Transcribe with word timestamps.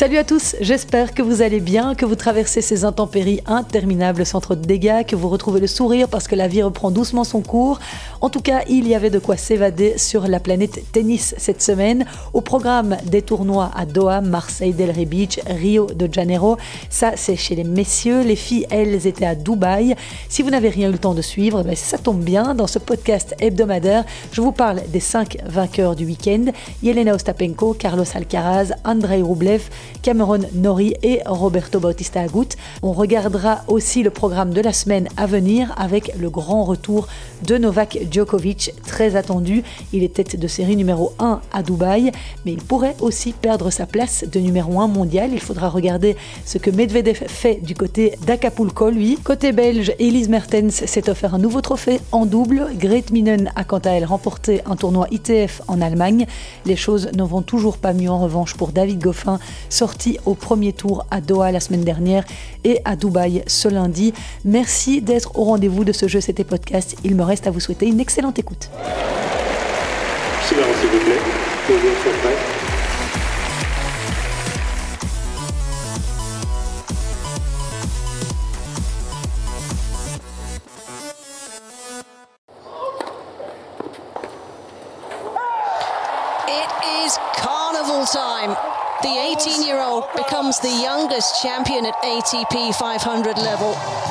Salut 0.00 0.16
à 0.16 0.24
tous, 0.24 0.56
j'espère 0.62 1.12
que 1.12 1.20
vous 1.20 1.42
allez 1.42 1.60
bien, 1.60 1.94
que 1.94 2.06
vous 2.06 2.14
traversez 2.14 2.62
ces 2.62 2.86
intempéries 2.86 3.42
interminables 3.44 4.24
sans 4.24 4.40
trop 4.40 4.54
de 4.54 4.64
dégâts, 4.64 5.04
que 5.04 5.14
vous 5.14 5.28
retrouvez 5.28 5.60
le 5.60 5.66
sourire 5.66 6.08
parce 6.08 6.26
que 6.26 6.34
la 6.34 6.48
vie 6.48 6.62
reprend 6.62 6.90
doucement 6.90 7.22
son 7.22 7.42
cours. 7.42 7.78
En 8.22 8.30
tout 8.30 8.40
cas, 8.40 8.62
il 8.66 8.88
y 8.88 8.94
avait 8.94 9.10
de 9.10 9.18
quoi 9.18 9.36
s'évader 9.36 9.98
sur 9.98 10.26
la 10.26 10.40
planète 10.40 10.90
tennis 10.92 11.34
cette 11.36 11.60
semaine. 11.60 12.06
Au 12.32 12.40
programme 12.40 12.96
des 13.04 13.20
tournois 13.20 13.70
à 13.76 13.84
Doha, 13.84 14.22
Marseille, 14.22 14.72
Delray 14.72 15.04
Beach, 15.04 15.38
Rio 15.46 15.84
de 15.86 16.08
Janeiro. 16.10 16.56
Ça, 16.88 17.12
c'est 17.16 17.36
chez 17.36 17.54
les 17.54 17.64
messieurs. 17.64 18.22
Les 18.22 18.36
filles, 18.36 18.66
elles, 18.70 19.06
étaient 19.06 19.26
à 19.26 19.34
Dubaï. 19.34 19.96
Si 20.30 20.40
vous 20.40 20.48
n'avez 20.48 20.70
rien 20.70 20.88
eu 20.88 20.92
le 20.92 20.98
temps 20.98 21.14
de 21.14 21.20
suivre, 21.20 21.62
ben, 21.62 21.76
ça 21.76 21.98
tombe 21.98 22.20
bien. 22.20 22.54
Dans 22.54 22.66
ce 22.66 22.78
podcast 22.78 23.34
hebdomadaire, 23.38 24.04
je 24.32 24.40
vous 24.40 24.52
parle 24.52 24.80
des 24.88 25.00
cinq 25.00 25.36
vainqueurs 25.44 25.94
du 25.94 26.06
week-end. 26.06 26.46
Yelena 26.82 27.14
Ostapenko, 27.14 27.74
Carlos 27.74 28.04
Alcaraz, 28.14 28.72
Andrei 28.84 29.20
Rublev, 29.20 29.68
Cameron 30.02 30.40
Nori 30.54 30.94
et 31.02 31.20
Roberto 31.26 31.80
Bautista 31.80 32.20
Agut. 32.20 32.48
On 32.82 32.92
regardera 32.92 33.60
aussi 33.68 34.02
le 34.02 34.10
programme 34.10 34.52
de 34.52 34.60
la 34.60 34.72
semaine 34.72 35.08
à 35.16 35.26
venir 35.26 35.72
avec 35.76 36.12
le 36.18 36.30
grand 36.30 36.64
retour 36.64 37.08
de 37.46 37.58
Novak 37.58 37.98
Djokovic, 38.10 38.72
très 38.86 39.16
attendu. 39.16 39.62
Il 39.92 40.02
est 40.02 40.14
tête 40.14 40.38
de 40.38 40.48
série 40.48 40.76
numéro 40.76 41.12
1 41.18 41.40
à 41.52 41.62
Dubaï, 41.62 42.12
mais 42.44 42.52
il 42.52 42.62
pourrait 42.62 42.96
aussi 43.00 43.32
perdre 43.32 43.70
sa 43.70 43.86
place 43.86 44.24
de 44.30 44.40
numéro 44.40 44.80
1 44.80 44.88
mondial. 44.88 45.30
Il 45.32 45.40
faudra 45.40 45.68
regarder 45.68 46.16
ce 46.44 46.58
que 46.58 46.70
Medvedev 46.70 47.24
fait 47.26 47.60
du 47.62 47.74
côté 47.74 48.16
d'Acapulco, 48.26 48.90
lui. 48.90 49.16
Côté 49.22 49.52
belge, 49.52 49.92
Elise 49.98 50.28
Mertens 50.28 50.84
s'est 50.86 51.08
offert 51.08 51.34
un 51.34 51.38
nouveau 51.38 51.60
trophée 51.60 52.00
en 52.12 52.26
double. 52.26 52.68
Grete 52.76 53.10
Minen 53.10 53.50
a 53.56 53.64
quant 53.64 53.78
à 53.78 53.90
elle 53.90 54.04
remporté 54.04 54.60
un 54.66 54.76
tournoi 54.76 55.06
ITF 55.10 55.62
en 55.68 55.80
Allemagne. 55.80 56.26
Les 56.66 56.76
choses 56.76 57.10
ne 57.14 57.22
vont 57.22 57.42
toujours 57.42 57.78
pas 57.78 57.92
mieux 57.92 58.10
en 58.10 58.20
revanche 58.20 58.54
pour 58.54 58.68
David 58.68 59.00
Goffin, 59.00 59.38
sorti 59.80 60.18
au 60.26 60.34
premier 60.34 60.74
tour 60.74 61.06
à 61.10 61.22
Doha 61.22 61.52
la 61.52 61.60
semaine 61.60 61.84
dernière 61.84 62.24
et 62.64 62.82
à 62.84 62.96
Dubaï 62.96 63.42
ce 63.46 63.66
lundi. 63.66 64.12
Merci 64.44 65.00
d'être 65.00 65.38
au 65.38 65.44
rendez-vous 65.44 65.84
de 65.84 65.92
ce 65.92 66.06
jeu, 66.06 66.20
c'était 66.20 66.44
podcast. 66.44 66.96
Il 67.02 67.14
me 67.14 67.22
reste 67.22 67.46
à 67.46 67.50
vous 67.50 67.60
souhaiter 67.60 67.86
une 67.86 67.98
excellente 67.98 68.38
écoute. 68.38 68.68
Becomes 90.40 90.60
the 90.60 90.82
youngest 90.82 91.42
champion 91.42 91.84
at 91.84 91.94
ATP 91.96 92.74
500 92.74 93.36
level. 93.36 94.09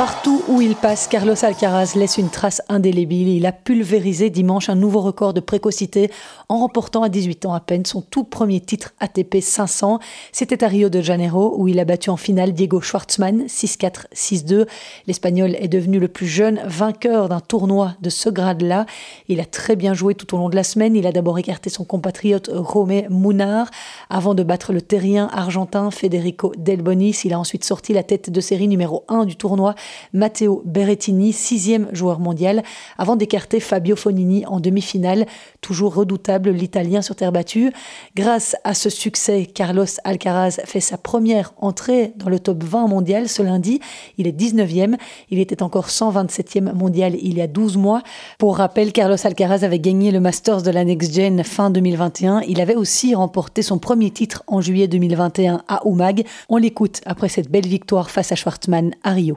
Partout 0.00 0.42
où 0.48 0.62
il 0.62 0.76
passe, 0.76 1.08
Carlos 1.08 1.34
Alcaraz 1.44 1.92
laisse 1.94 2.16
une 2.16 2.30
trace 2.30 2.62
indélébile. 2.70 3.28
Il 3.28 3.44
a 3.44 3.52
pulvérisé 3.52 4.30
dimanche 4.30 4.70
un 4.70 4.74
nouveau 4.74 5.02
record 5.02 5.34
de 5.34 5.40
précocité 5.40 6.10
en 6.48 6.58
remportant 6.60 7.02
à 7.02 7.10
18 7.10 7.44
ans 7.44 7.52
à 7.52 7.60
peine 7.60 7.84
son 7.84 8.00
tout 8.00 8.24
premier 8.24 8.60
titre 8.60 8.94
ATP 9.00 9.42
500. 9.42 9.98
C'était 10.32 10.64
à 10.64 10.68
Rio 10.68 10.88
de 10.88 11.02
Janeiro 11.02 11.54
où 11.58 11.68
il 11.68 11.78
a 11.78 11.84
battu 11.84 12.08
en 12.08 12.16
finale 12.16 12.54
Diego 12.54 12.80
Schwartzmann 12.80 13.42
6-4, 13.44 14.06
6-2. 14.14 14.66
L'Espagnol 15.06 15.54
est 15.56 15.68
devenu 15.68 15.98
le 15.98 16.08
plus 16.08 16.26
jeune 16.26 16.62
vainqueur 16.64 17.28
d'un 17.28 17.40
tournoi 17.40 17.92
de 18.00 18.08
ce 18.08 18.30
grade-là. 18.30 18.86
Il 19.28 19.38
a 19.38 19.44
très 19.44 19.76
bien 19.76 19.92
joué 19.92 20.14
tout 20.14 20.34
au 20.34 20.38
long 20.38 20.48
de 20.48 20.56
la 20.56 20.64
semaine. 20.64 20.96
Il 20.96 21.06
a 21.06 21.12
d'abord 21.12 21.38
écarté 21.38 21.68
son 21.68 21.84
compatriote 21.84 22.48
Romé 22.50 23.06
Munar 23.10 23.66
avant 24.08 24.34
de 24.34 24.44
battre 24.44 24.72
le 24.72 24.80
terrien 24.80 25.28
argentin 25.30 25.90
Federico 25.90 26.54
Delbonis. 26.56 27.20
Il 27.24 27.34
a 27.34 27.38
ensuite 27.38 27.64
sorti 27.64 27.92
la 27.92 28.02
tête 28.02 28.30
de 28.30 28.40
série 28.40 28.66
numéro 28.66 29.04
1 29.08 29.26
du 29.26 29.36
tournoi 29.36 29.74
Matteo 30.12 30.62
Berrettini, 30.64 31.32
sixième 31.32 31.88
joueur 31.92 32.20
mondial, 32.20 32.62
avant 32.98 33.16
d'écarter 33.16 33.60
Fabio 33.60 33.96
Fonini 33.96 34.44
en 34.46 34.60
demi-finale, 34.60 35.26
toujours 35.60 35.94
redoutable 35.94 36.50
l'Italien 36.50 37.02
sur 37.02 37.16
terre 37.16 37.32
battue. 37.32 37.72
Grâce 38.16 38.56
à 38.64 38.74
ce 38.74 38.90
succès, 38.90 39.46
Carlos 39.46 39.84
Alcaraz 40.04 40.60
fait 40.64 40.80
sa 40.80 40.98
première 40.98 41.52
entrée 41.58 42.12
dans 42.16 42.28
le 42.28 42.38
top 42.38 42.62
20 42.64 42.86
mondial 42.86 43.28
ce 43.28 43.42
lundi. 43.42 43.80
Il 44.18 44.26
est 44.26 44.38
19e, 44.38 44.96
il 45.30 45.38
était 45.38 45.62
encore 45.62 45.88
127e 45.88 46.72
mondial 46.72 47.14
il 47.20 47.38
y 47.38 47.42
a 47.42 47.46
12 47.46 47.76
mois. 47.76 48.02
Pour 48.38 48.56
rappel, 48.56 48.92
Carlos 48.92 49.16
Alcaraz 49.22 49.64
avait 49.64 49.78
gagné 49.78 50.10
le 50.10 50.20
Masters 50.20 50.62
de 50.62 50.70
la 50.70 50.84
Next 50.84 51.14
Gen 51.14 51.42
fin 51.44 51.70
2021. 51.70 52.42
Il 52.48 52.60
avait 52.60 52.74
aussi 52.74 53.14
remporté 53.14 53.62
son 53.62 53.78
premier 53.78 54.10
titre 54.10 54.42
en 54.46 54.60
juillet 54.60 54.88
2021 54.88 55.62
à 55.68 55.80
Umag. 55.84 56.24
On 56.48 56.56
l'écoute 56.56 57.00
après 57.06 57.28
cette 57.28 57.50
belle 57.50 57.66
victoire 57.66 58.10
face 58.10 58.32
à 58.32 58.36
Schwartzmann 58.36 58.94
à 59.02 59.12
Rio. 59.12 59.36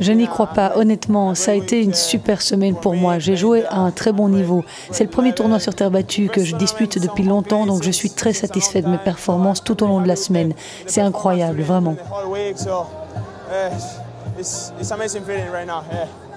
Je 0.00 0.12
n'y 0.12 0.26
crois 0.26 0.48
pas, 0.48 0.72
honnêtement. 0.76 1.34
Ça 1.34 1.52
a 1.52 1.54
été 1.54 1.82
une 1.82 1.94
super 1.94 2.42
semaine 2.42 2.74
pour 2.76 2.94
moi. 2.94 3.18
J'ai 3.18 3.36
joué 3.36 3.64
à 3.66 3.78
un 3.78 3.90
très 3.90 4.12
bon 4.12 4.28
niveau. 4.28 4.64
C'est 4.90 5.04
le 5.04 5.10
premier 5.10 5.34
tournoi 5.34 5.58
sur 5.58 5.74
terre 5.74 5.90
battue 5.90 6.28
que 6.28 6.44
je 6.44 6.56
dispute 6.56 6.98
depuis 6.98 7.24
longtemps, 7.24 7.66
donc 7.66 7.82
je 7.82 7.90
suis 7.90 8.10
très 8.10 8.32
satisfait 8.32 8.82
de 8.82 8.88
mes 8.88 8.98
performances 8.98 9.62
tout 9.62 9.82
au 9.82 9.86
long 9.86 10.00
de 10.00 10.08
la 10.08 10.16
semaine. 10.16 10.52
C'est 10.86 11.00
incroyable, 11.00 11.62
vraiment. 11.62 11.96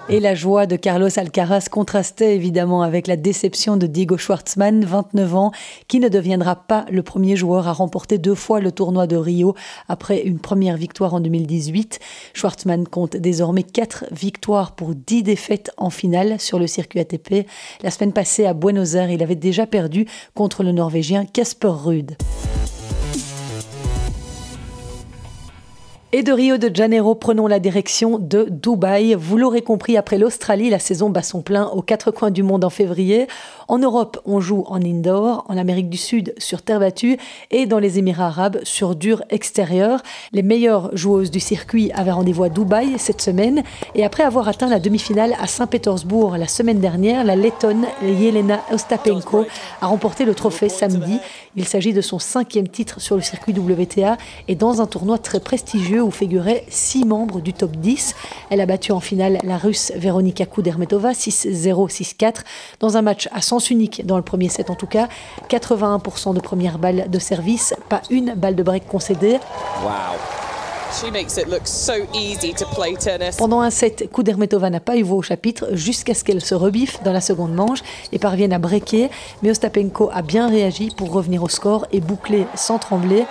Et 0.10 0.20
la 0.20 0.36
joie 0.36 0.66
de 0.66 0.76
Carlos 0.76 1.08
Alcaraz 1.16 1.68
contrastait 1.70 2.36
évidemment 2.36 2.82
avec 2.82 3.08
la 3.08 3.16
déception 3.16 3.78
de 3.78 3.88
Diego 3.88 4.18
Schwartzmann, 4.18 4.84
29 4.84 5.36
ans, 5.36 5.52
qui 5.88 6.00
ne 6.00 6.10
deviendra 6.10 6.56
pas 6.56 6.86
le 6.92 7.04
premier 7.04 7.36
joueur 7.36 7.68
à 7.68 7.74
remporter 7.74 8.18
deux 8.18 8.36
fois 8.36 8.60
le 8.60 8.72
tournoi 8.72 9.08
de 9.08 9.16
Rio 9.16 9.56
après 9.88 10.22
une 10.22 10.40
première 10.40 10.76
victoire 10.76 11.14
en 11.14 11.22
2018. 11.22 12.00
Schwartzmann 12.34 12.88
compte 12.88 13.16
désormais 13.16 13.64
quatre 13.64 14.06
victoires 14.12 14.76
pour 14.76 14.96
dix 14.96 15.24
défaites 15.24 15.72
en 15.78 15.90
finale 15.90 16.40
sur 16.40 16.60
le 16.60 16.68
circuit 16.68 17.00
ATP. 17.00 17.48
La 17.82 17.92
semaine 17.92 18.14
passée 18.14 18.46
à 18.46 18.54
Buenos 18.54 18.96
Aires, 18.96 19.12
il 19.12 19.24
avait 19.24 19.36
déjà 19.36 19.66
perdu 19.66 20.08
contre 20.34 20.64
le 20.64 20.74
Norvégien 20.74 21.26
Casper 21.26 21.68
Ruud. 21.70 22.18
Et 26.14 26.24
de 26.24 26.34
Rio 26.34 26.58
de 26.58 26.70
Janeiro, 26.76 27.16
prenons 27.16 27.48
la 27.48 27.62
direction 27.62 28.20
de 28.20 28.46
Dubaï. 28.50 29.16
Vous 29.18 29.38
l'aurez 29.38 29.62
compris, 29.62 29.96
après 29.96 30.18
l'Australie, 30.18 30.70
la 30.70 30.78
saison 30.78 31.10
bat 31.10 31.24
son 31.24 31.42
plein 31.42 31.68
aux 31.68 31.82
quatre 31.82 32.12
coins 32.12 32.32
du 32.32 32.44
monde 32.44 32.66
en 32.66 32.70
février. 32.70 33.28
En 33.70 33.78
Europe, 33.80 34.20
on 34.26 34.42
joue 34.42 34.66
en 34.68 34.82
indoor, 34.82 35.46
en 35.48 35.56
Amérique 35.56 35.90
du 35.90 35.96
Sud 35.96 36.34
sur 36.38 36.64
terre 36.64 36.82
battue 36.82 37.18
et 37.50 37.66
dans 37.66 37.80
les 37.80 37.98
Émirats 37.98 38.28
arabes 38.28 38.60
sur 38.64 38.94
dur 38.94 39.24
extérieur. 39.30 40.04
Les 40.34 40.44
meilleures 40.44 40.90
joueuses 40.98 41.32
du 41.32 41.40
circuit 41.40 41.94
avaient 41.94 42.12
rendez-vous 42.12 42.44
à 42.44 42.50
Dubaï 42.50 42.96
cette 42.98 43.22
semaine 43.22 43.64
et 43.96 44.04
après 44.04 44.24
avoir 44.24 44.50
atteint 44.50 44.68
la 44.68 44.82
demi-finale 44.82 45.34
à 45.40 45.48
Saint-Pétersbourg 45.48 46.36
la 46.38 46.50
semaine 46.50 46.82
dernière, 46.82 47.24
la 47.24 47.38
Lettonne 47.38 47.86
Yelena 48.04 48.60
Ostapenko 48.74 49.46
a 49.80 49.88
remporté 49.88 50.26
le 50.26 50.36
trophée 50.36 50.68
samedi. 50.68 51.20
Il 51.56 51.66
s'agit 51.66 51.94
de 51.94 52.02
son 52.02 52.20
cinquième 52.20 52.68
titre 52.68 53.00
sur 53.00 53.16
le 53.16 53.22
circuit 53.22 53.54
WTA 53.54 54.18
et 54.50 54.56
dans 54.56 54.82
un 54.82 54.88
tournoi 54.88 55.18
très 55.18 55.40
prestigieux 55.40 56.01
où 56.02 56.12
figuraient 56.12 56.66
six 56.70 57.06
membres 57.06 57.42
du 57.42 57.54
top 57.54 57.72
10. 57.72 58.16
Elle 58.50 58.62
a 58.62 58.66
battu 58.66 58.92
en 58.92 59.00
finale 59.00 59.38
la 59.44 59.58
russe 59.58 59.92
Veronika 59.96 60.46
Kudermetova 60.46 61.12
6-0, 61.12 61.90
6-4 61.90 62.36
dans 62.80 62.98
un 62.98 63.02
match 63.02 63.30
à 63.32 63.42
sens 63.42 63.70
unique 63.70 64.06
dans 64.06 64.18
le 64.18 64.24
premier 64.24 64.50
set 64.50 64.70
en 64.70 64.76
tout 64.76 64.88
cas. 64.88 65.08
81% 65.50 66.34
de 66.34 66.40
première 66.40 66.80
balle 66.80 67.10
de 67.10 67.20
service, 67.20 67.74
pas 67.90 68.02
une 68.10 68.34
balle 68.36 68.56
de 68.56 68.64
break 68.64 68.88
concédée. 68.88 69.40
Pendant 73.38 73.62
un 73.62 73.70
set, 73.70 74.10
Kudermetova 74.12 74.70
n'a 74.70 74.82
pas 74.82 74.98
eu 74.98 75.04
voix 75.04 75.18
au 75.18 75.22
chapitre 75.22 75.70
jusqu'à 75.72 76.14
ce 76.14 76.24
qu'elle 76.24 76.42
se 76.42 76.54
rebiffe 76.54 77.02
dans 77.04 77.14
la 77.14 77.22
seconde 77.22 77.54
manche 77.54 77.80
et 78.12 78.20
parvienne 78.20 78.52
à 78.52 78.60
breaker. 78.60 79.10
Mais 79.42 79.52
Ostapenko 79.52 80.10
a 80.14 80.22
bien 80.22 80.50
réagi 80.50 80.90
pour 80.96 81.12
revenir 81.12 81.44
au 81.44 81.50
score 81.50 81.88
et 81.94 82.02
boucler 82.02 82.46
sans 82.56 82.78
trembler. 82.78 83.26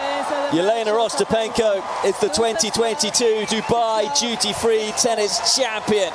Yelena 0.50 0.92
Ostapenko 0.98 1.76
is 2.04 2.18
the 2.18 2.26
2022 2.28 3.46
Dubai 3.46 4.18
Duty 4.18 4.52
Free 4.52 4.92
Tennis 4.98 5.54
Champion. 5.54 6.12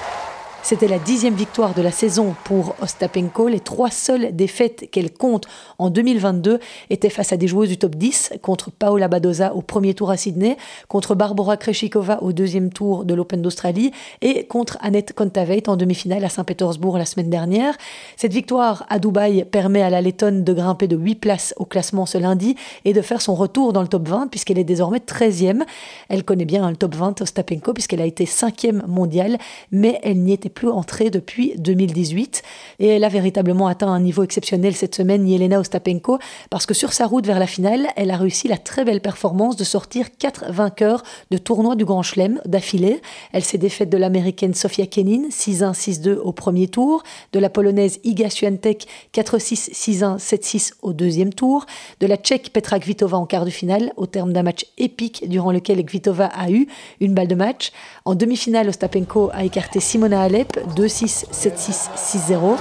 C'était 0.66 0.88
la 0.88 0.98
dixième 0.98 1.36
victoire 1.36 1.76
de 1.76 1.84
la 1.84 1.92
saison 1.92 2.34
pour 2.44 2.74
Ostapenko. 2.82 3.50
Les 3.50 3.60
trois 3.60 3.92
seules 3.92 4.36
défaites 4.36 4.90
qu'elle 4.90 5.14
compte 5.14 5.46
en 5.78 5.92
2022 5.92 6.60
étaient 6.90 7.12
face 7.12 7.32
à 7.32 7.38
des 7.38 7.48
joueuses 7.48 7.70
du 7.70 7.78
top 7.78 7.94
10, 7.94 8.34
contre 8.42 8.72
Paola 8.72 9.08
Badoza 9.08 9.54
au 9.54 9.62
premier 9.62 9.94
tour 9.94 10.10
à 10.10 10.18
Sydney, 10.18 10.58
contre 10.88 11.14
Barbara 11.14 11.56
Krejcikova 11.58 12.24
au 12.24 12.34
deuxième 12.34 12.74
tour 12.74 13.06
de 13.06 13.14
l'Open 13.14 13.44
d'Australie 13.44 13.92
et 14.24 14.48
contre 14.48 14.80
Annette 14.82 15.14
Kontaveit 15.14 15.70
en 15.70 15.78
demi-finale 15.78 16.26
à 16.26 16.30
Saint-Pétersbourg 16.30 16.98
la 16.98 17.06
semaine 17.06 17.30
dernière. 17.30 17.76
Cette 18.18 18.34
victoire 18.34 18.88
à 18.90 18.98
Dubaï 18.98 19.46
permet 19.46 19.84
à 19.84 19.92
la 19.92 20.02
Lettonne 20.02 20.44
de 20.44 20.52
grimper 20.52 20.88
de 20.88 20.98
8 20.98 21.14
places 21.14 21.54
au 21.58 21.66
classement 21.66 22.08
ce 22.08 22.18
lundi 22.18 22.56
et 22.86 22.94
de 22.94 23.02
faire 23.02 23.22
son 23.22 23.36
retour 23.36 23.72
dans 23.72 23.84
le 23.84 23.88
top 23.88 24.08
20 24.08 24.30
puisqu'elle 24.32 24.58
est 24.58 24.64
désormais 24.64 24.98
13e. 24.98 25.62
Elle 26.10 26.24
connaît 26.24 26.46
bien 26.46 26.68
le 26.68 26.76
top 26.76 26.96
20 26.96 27.22
Ostapenko 27.22 27.74
puisqu'elle 27.74 28.02
a 28.02 28.06
été 28.08 28.26
5e 28.26 28.88
mondiale, 28.88 29.38
mais 29.72 30.00
elle 30.02 30.24
n'y 30.24 30.34
était 30.34 30.55
plus 30.56 30.69
entrée 30.69 31.12
depuis 31.12 31.54
2018. 31.57 32.42
Et 32.80 32.88
elle 32.88 33.04
a 33.04 33.10
véritablement 33.10 33.68
atteint 33.68 33.90
un 33.90 34.00
niveau 34.00 34.24
exceptionnel 34.24 34.75
cette 34.75 34.96
semaine, 34.96 35.28
Yelena 35.28 35.60
Ostapenko, 35.60 36.18
parce 36.50 36.66
que 36.66 36.74
sur 36.74 36.94
sa 36.94 37.06
route 37.06 37.28
vers 37.28 37.38
la 37.38 37.46
finale, 37.46 37.88
elle 37.96 38.10
a 38.10 38.18
réussi 38.18 38.48
la 38.48 38.57
très 38.57 38.84
belle 38.84 39.02
performance 39.02 39.56
de 39.56 39.63
sortir 39.63 40.18
quatre 40.18 40.52
vainqueurs 40.52 41.04
de 41.30 41.38
tournois 41.38 41.75
du 41.75 41.86
Grand 41.86 42.02
Chelem 42.02 42.42
d'affilée. 42.46 43.02
Elle 43.34 43.44
s'est 43.44 43.57
défaite 43.57 43.90
de 43.90 43.98
l'américaine 43.98 44.54
Sofia 44.54 44.88
Kenin, 44.88 45.30
6-1, 45.30 45.74
6-2 45.74 46.16
au 46.16 46.31
premier 46.31 46.68
tour, 46.68 47.04
de 47.34 47.40
la 47.40 47.50
polonaise 47.50 48.00
Iga 48.04 48.30
Swiatek, 48.30 48.88
4-6, 49.13 49.72
6-1, 49.72 50.18
7-6 50.18 50.72
au 50.81 50.94
deuxième 50.94 51.34
tour, 51.34 51.66
de 52.00 52.07
la 52.07 52.16
tchèque 52.18 52.52
Petra 52.54 52.80
Kvitova 52.80 53.18
en 53.18 53.25
quart 53.25 53.46
de 53.46 53.50
finale, 53.50 53.92
au 53.98 54.06
terme 54.06 54.31
d'un 54.34 54.44
match 54.44 54.66
épique 54.78 55.28
durant 55.28 55.52
lequel 55.52 55.84
Kvitova 55.86 56.28
a 56.28 56.50
eu 56.50 56.68
une 57.02 57.13
balle 57.13 57.28
de 57.28 57.36
match. 57.36 57.72
En 58.06 58.16
demi-finale, 58.16 58.69
Ostapenko 58.69 59.30
a 59.34 59.44
écarté 59.44 59.80
Simona 59.80 60.22
Alep, 60.53 60.75
2-6, 60.75 61.25
7-6, 61.31 61.89
6-0. 61.95 62.57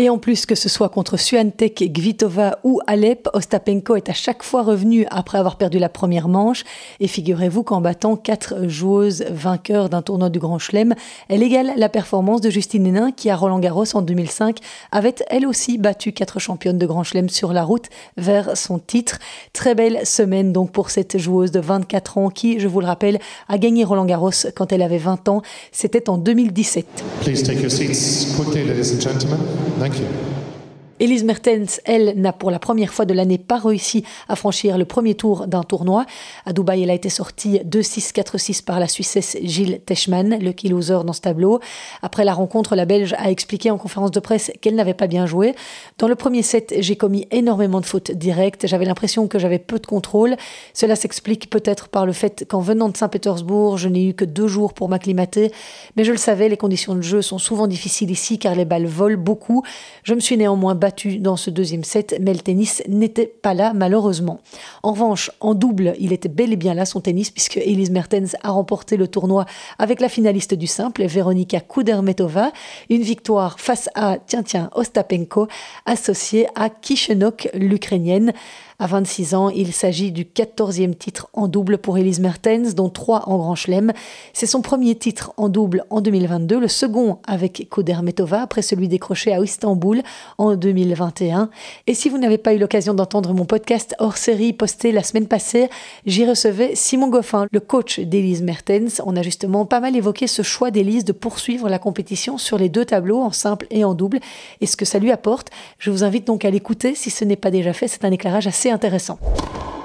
Et 0.00 0.08
en 0.10 0.18
plus, 0.18 0.46
que 0.46 0.54
ce 0.54 0.68
soit 0.68 0.90
contre 0.90 1.16
Suantek, 1.16 1.92
Gvitova 1.92 2.60
ou 2.62 2.78
Alep, 2.86 3.28
Ostapenko 3.32 3.96
est 3.96 4.08
à 4.08 4.12
chaque 4.12 4.44
fois 4.44 4.62
revenu 4.62 5.04
après 5.10 5.38
avoir 5.38 5.56
perdu 5.56 5.80
la 5.80 5.88
première 5.88 6.28
manche. 6.28 6.62
Et 7.00 7.08
figurez-vous 7.08 7.64
qu'en 7.64 7.80
battant 7.80 8.14
quatre 8.14 8.68
joueuses 8.68 9.24
vainqueurs 9.28 9.88
d'un 9.88 10.00
tournoi 10.00 10.30
du 10.30 10.38
Grand 10.38 10.60
Chelem, 10.60 10.94
elle 11.28 11.42
égale 11.42 11.72
la 11.76 11.88
performance 11.88 12.40
de 12.40 12.48
Justine 12.48 12.86
Hénin 12.86 13.10
qui, 13.10 13.28
à 13.28 13.34
Roland 13.34 13.58
Garros 13.58 13.96
en 13.96 14.02
2005, 14.02 14.58
avait 14.92 15.16
elle 15.30 15.44
aussi 15.44 15.78
battu 15.78 16.12
quatre 16.12 16.38
championnes 16.38 16.78
de 16.78 16.86
Grand 16.86 17.02
Chelem 17.02 17.28
sur 17.28 17.52
la 17.52 17.64
route 17.64 17.86
vers 18.16 18.56
son 18.56 18.78
titre. 18.78 19.18
Très 19.52 19.74
belle 19.74 20.06
semaine 20.06 20.52
donc 20.52 20.70
pour 20.70 20.90
cette 20.90 21.18
joueuse 21.18 21.50
de 21.50 21.58
24 21.58 22.18
ans 22.18 22.30
qui, 22.30 22.60
je 22.60 22.68
vous 22.68 22.78
le 22.80 22.86
rappelle, 22.86 23.18
a 23.48 23.58
gagné 23.58 23.82
Roland 23.82 24.04
Garros 24.04 24.30
quand 24.54 24.70
elle 24.72 24.82
avait 24.82 24.98
20 24.98 25.28
ans. 25.28 25.42
C'était 25.72 26.08
en 26.08 26.18
2017. 26.18 26.86
Please 27.22 27.42
take 27.42 27.60
your 27.60 27.72
seats 27.72 28.36
quickly, 28.36 28.62
ladies 28.62 28.94
and 28.94 29.00
gentlemen. 29.00 29.40
Thank 29.90 30.00
you. 30.02 30.57
Elise 31.00 31.22
Mertens, 31.22 31.80
elle, 31.84 32.14
n'a 32.16 32.32
pour 32.32 32.50
la 32.50 32.58
première 32.58 32.92
fois 32.92 33.04
de 33.04 33.14
l'année 33.14 33.38
pas 33.38 33.58
réussi 33.58 34.04
à 34.28 34.34
franchir 34.34 34.76
le 34.78 34.84
premier 34.84 35.14
tour 35.14 35.46
d'un 35.46 35.62
tournoi. 35.62 36.06
À 36.44 36.52
Dubaï, 36.52 36.82
elle 36.82 36.90
a 36.90 36.94
été 36.94 37.08
sortie 37.08 37.60
2-6, 37.60 38.12
4-6 38.12 38.64
par 38.64 38.80
la 38.80 38.88
Suissesse 38.88 39.36
Gilles 39.42 39.80
Teschmann, 39.86 40.38
le 40.40 40.52
key 40.52 40.68
loser 40.68 40.98
dans 41.04 41.12
ce 41.12 41.20
tableau. 41.20 41.60
Après 42.02 42.24
la 42.24 42.32
rencontre, 42.32 42.74
la 42.74 42.84
Belge 42.84 43.14
a 43.16 43.30
expliqué 43.30 43.70
en 43.70 43.78
conférence 43.78 44.10
de 44.10 44.18
presse 44.18 44.50
qu'elle 44.60 44.74
n'avait 44.74 44.94
pas 44.94 45.06
bien 45.06 45.26
joué. 45.26 45.54
Dans 45.98 46.08
le 46.08 46.16
premier 46.16 46.42
set, 46.42 46.74
j'ai 46.80 46.96
commis 46.96 47.28
énormément 47.30 47.80
de 47.80 47.86
fautes 47.86 48.10
directes. 48.10 48.66
J'avais 48.66 48.84
l'impression 48.84 49.28
que 49.28 49.38
j'avais 49.38 49.60
peu 49.60 49.78
de 49.78 49.86
contrôle. 49.86 50.36
Cela 50.74 50.96
s'explique 50.96 51.48
peut-être 51.48 51.88
par 51.88 52.06
le 52.06 52.12
fait 52.12 52.44
qu'en 52.48 52.60
venant 52.60 52.88
de 52.88 52.96
Saint-Pétersbourg, 52.96 53.78
je 53.78 53.88
n'ai 53.88 54.04
eu 54.04 54.14
que 54.14 54.24
deux 54.24 54.48
jours 54.48 54.74
pour 54.74 54.88
m'acclimater. 54.88 55.52
Mais 55.96 56.02
je 56.02 56.10
le 56.10 56.18
savais, 56.18 56.48
les 56.48 56.56
conditions 56.56 56.96
de 56.96 57.02
jeu 57.02 57.22
sont 57.22 57.38
souvent 57.38 57.68
difficiles 57.68 58.10
ici 58.10 58.40
car 58.40 58.56
les 58.56 58.64
balles 58.64 58.86
volent 58.86 59.18
beaucoup. 59.18 59.62
Je 60.02 60.14
me 60.14 60.20
suis 60.20 60.36
néanmoins 60.36 60.74
dans 61.20 61.36
ce 61.36 61.50
deuxième 61.50 61.84
set, 61.84 62.16
mais 62.20 62.32
le 62.32 62.40
tennis 62.40 62.82
n'était 62.88 63.26
pas 63.26 63.54
là 63.54 63.72
malheureusement. 63.74 64.40
En 64.82 64.92
revanche, 64.92 65.30
en 65.40 65.54
double, 65.54 65.94
il 65.98 66.12
était 66.12 66.28
bel 66.28 66.52
et 66.52 66.56
bien 66.56 66.74
là 66.74 66.84
son 66.84 67.00
tennis 67.00 67.30
puisque 67.30 67.56
Elise 67.56 67.90
Mertens 67.90 68.36
a 68.42 68.50
remporté 68.50 68.96
le 68.96 69.08
tournoi 69.08 69.46
avec 69.78 70.00
la 70.00 70.08
finaliste 70.08 70.54
du 70.54 70.66
simple, 70.66 71.04
Veronika 71.04 71.60
Kudermetova, 71.60 72.52
une 72.90 73.02
victoire 73.02 73.60
face 73.60 73.88
à, 73.94 74.18
tiens 74.26 74.42
tiens, 74.42 74.70
Ostapenko, 74.74 75.48
associée 75.86 76.46
à 76.54 76.70
Kishenok, 76.70 77.48
l'Ukrainienne. 77.54 78.32
À 78.80 78.86
26 78.86 79.34
ans, 79.34 79.48
il 79.48 79.72
s'agit 79.72 80.12
du 80.12 80.22
14e 80.22 80.94
titre 80.94 81.28
en 81.32 81.48
double 81.48 81.78
pour 81.78 81.98
Elise 81.98 82.20
Mertens, 82.20 82.76
dont 82.76 82.90
trois 82.90 83.28
en 83.28 83.36
Grand 83.36 83.56
Chelem. 83.56 83.92
C'est 84.32 84.46
son 84.46 84.62
premier 84.62 84.94
titre 84.94 85.32
en 85.36 85.48
double 85.48 85.84
en 85.90 86.00
2022, 86.00 86.60
le 86.60 86.68
second 86.68 87.18
avec 87.26 87.66
Kodermetova 87.70 88.40
après 88.40 88.62
celui 88.62 88.86
décroché 88.86 89.32
à 89.32 89.40
Istanbul 89.40 90.00
en 90.38 90.54
2021. 90.54 91.50
Et 91.88 91.94
si 91.94 92.08
vous 92.08 92.18
n'avez 92.18 92.38
pas 92.38 92.54
eu 92.54 92.58
l'occasion 92.58 92.94
d'entendre 92.94 93.34
mon 93.34 93.46
podcast 93.46 93.96
hors 93.98 94.16
série 94.16 94.52
posté 94.52 94.92
la 94.92 95.02
semaine 95.02 95.26
passée, 95.26 95.68
j'y 96.06 96.24
recevais 96.24 96.76
Simon 96.76 97.08
Goffin, 97.08 97.46
le 97.50 97.58
coach 97.58 97.98
d'Elise 97.98 98.42
Mertens. 98.42 99.02
On 99.04 99.16
a 99.16 99.22
justement 99.22 99.66
pas 99.66 99.80
mal 99.80 99.96
évoqué 99.96 100.28
ce 100.28 100.42
choix 100.42 100.70
d'Elise 100.70 101.04
de 101.04 101.10
poursuivre 101.10 101.68
la 101.68 101.80
compétition 101.80 102.38
sur 102.38 102.58
les 102.58 102.68
deux 102.68 102.84
tableaux, 102.84 103.22
en 103.22 103.32
simple 103.32 103.66
et 103.72 103.82
en 103.82 103.94
double, 103.94 104.20
et 104.60 104.66
ce 104.66 104.76
que 104.76 104.84
ça 104.84 105.00
lui 105.00 105.10
apporte. 105.10 105.48
Je 105.80 105.90
vous 105.90 106.04
invite 106.04 106.28
donc 106.28 106.44
à 106.44 106.50
l'écouter 106.50 106.94
si 106.94 107.10
ce 107.10 107.24
n'est 107.24 107.34
pas 107.34 107.50
déjà 107.50 107.72
fait. 107.72 107.88
C'est 107.88 108.04
un 108.04 108.12
éclairage 108.12 108.46
assez 108.46 108.67
intéressant. 108.70 109.18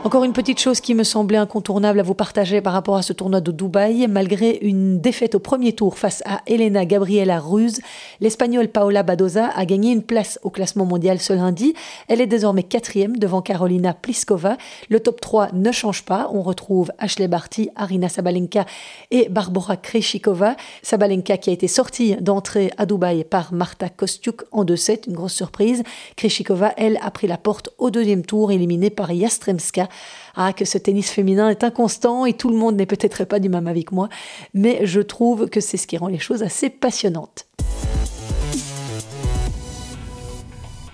Encore 0.05 0.25
une 0.25 0.33
petite 0.33 0.59
chose 0.59 0.81
qui 0.81 0.95
me 0.95 1.05
semblait 1.05 1.37
incontournable 1.37 2.01
à 2.01 2.03
vous 2.03 2.13
partager 2.13 2.59
par 2.59 2.73
rapport 2.73 2.97
à 2.97 3.01
ce 3.01 3.13
tournoi 3.13 3.39
de 3.39 3.53
Dubaï. 3.53 4.05
Malgré 4.09 4.57
une 4.61 4.99
défaite 4.99 5.33
au 5.33 5.39
premier 5.39 5.71
tour 5.71 5.97
face 5.97 6.21
à 6.25 6.41
Elena 6.45 6.83
Gabriela 6.85 7.39
Ruz, 7.39 7.79
l'Espagnole 8.19 8.67
Paola 8.67 9.03
Badoza 9.03 9.47
a 9.55 9.65
gagné 9.65 9.93
une 9.93 10.03
place 10.03 10.39
au 10.43 10.49
classement 10.49 10.83
mondial 10.83 11.21
ce 11.21 11.31
lundi. 11.31 11.73
Elle 12.09 12.19
est 12.19 12.27
désormais 12.27 12.63
quatrième 12.63 13.15
devant 13.15 13.41
Carolina 13.41 13.93
Pliskova. 13.93 14.57
Le 14.89 14.99
top 14.99 15.21
3 15.21 15.53
ne 15.53 15.71
change 15.71 16.03
pas. 16.03 16.29
On 16.33 16.41
retrouve 16.41 16.91
Ashley 16.97 17.29
Barty, 17.29 17.69
Arina 17.77 18.09
Sabalenka 18.09 18.65
et 19.09 19.29
Barbara 19.29 19.77
Krejcikova. 19.77 20.57
Sabalenka 20.81 21.37
qui 21.37 21.49
a 21.49 21.53
été 21.53 21.69
sortie 21.69 22.17
d'entrée 22.17 22.71
à 22.77 22.85
Dubaï 22.85 23.23
par 23.23 23.53
Marta 23.53 23.87
Kostiuk 23.87 24.41
en 24.51 24.65
2-7, 24.65 25.07
une 25.07 25.13
grosse 25.13 25.33
surprise. 25.33 25.81
Krejcikova, 26.17 26.73
elle, 26.75 26.99
a 27.01 27.09
pris 27.09 27.27
la 27.27 27.37
porte 27.37 27.69
au 27.77 27.89
deuxième 27.89 28.25
tour, 28.25 28.51
éliminée 28.51 28.72
par 28.89 29.11
Yastremska 29.11 29.87
ah, 30.35 30.53
que 30.53 30.65
ce 30.65 30.77
tennis 30.77 31.09
féminin 31.09 31.49
est 31.49 31.63
inconstant 31.63 32.25
et 32.25 32.33
tout 32.33 32.49
le 32.49 32.55
monde 32.55 32.75
n'est 32.75 32.85
peut-être 32.85 33.23
pas 33.25 33.39
du 33.39 33.49
même 33.49 33.67
que 33.83 33.95
moi, 33.95 34.09
mais 34.53 34.85
je 34.85 35.01
trouve 35.01 35.49
que 35.49 35.61
c'est 35.61 35.77
ce 35.77 35.87
qui 35.87 35.97
rend 35.97 36.07
les 36.07 36.19
choses 36.19 36.43
assez 36.43 36.69
passionnantes. 36.69 37.45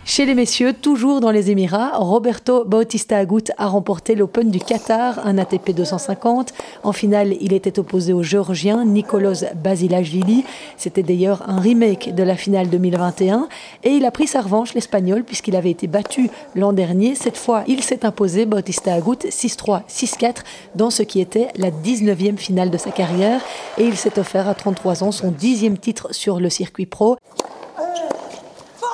Chez 0.09 0.25
les 0.25 0.33
messieurs, 0.33 0.73
toujours 0.73 1.19
dans 1.19 1.29
les 1.29 1.51
Émirats, 1.51 1.91
Roberto 1.95 2.65
Bautista 2.65 3.17
Agut 3.17 3.51
a 3.59 3.67
remporté 3.67 4.15
l'Open 4.15 4.50
du 4.50 4.57
Qatar, 4.57 5.19
un 5.23 5.38
ATP 5.38 5.69
250. 5.69 6.51
En 6.81 6.94
finale, 6.94 7.35
il 7.39 7.53
était 7.53 7.77
opposé 7.77 8.11
au 8.11 8.23
Géorgien 8.23 8.85
Nicolas 8.85 9.44
Basilashvili. 9.53 10.45
C'était 10.77 11.03
d'ailleurs 11.03 11.47
un 11.47 11.59
remake 11.59 12.15
de 12.15 12.23
la 12.23 12.35
finale 12.35 12.71
2021. 12.71 13.50
Et 13.83 13.91
il 13.91 14.03
a 14.03 14.09
pris 14.09 14.25
sa 14.25 14.41
revanche, 14.41 14.73
l'Espagnol, 14.73 15.23
puisqu'il 15.23 15.56
avait 15.56 15.69
été 15.69 15.85
battu 15.85 16.31
l'an 16.55 16.73
dernier. 16.73 17.13
Cette 17.13 17.38
fois, 17.38 17.63
il 17.67 17.83
s'est 17.83 18.03
imposé, 18.03 18.47
Bautista 18.47 18.95
Agut, 18.95 19.27
6-3, 19.29 19.83
6-4, 19.88 20.38
dans 20.73 20.89
ce 20.89 21.03
qui 21.03 21.22
était 21.22 21.50
la 21.55 21.69
19e 21.69 22.38
finale 22.38 22.72
de 22.72 22.79
sa 22.79 22.89
carrière. 22.89 23.41
Et 23.77 23.84
il 23.84 23.95
s'est 23.95 24.17
offert 24.17 24.50
à 24.50 24.55
33 24.55 25.03
ans 25.03 25.12
son 25.12 25.29
dixième 25.29 25.77
titre 25.77 26.07
sur 26.15 26.39
le 26.39 26.50
circuit 26.50 26.88
pro. 26.88 27.17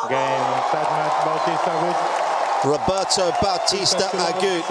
game. 0.09 0.47
Sedmet 0.71 1.13
Balkisavic 1.25 2.14
Roberto 2.65 3.21
Bautista 3.43 4.09
Agut 4.27 4.63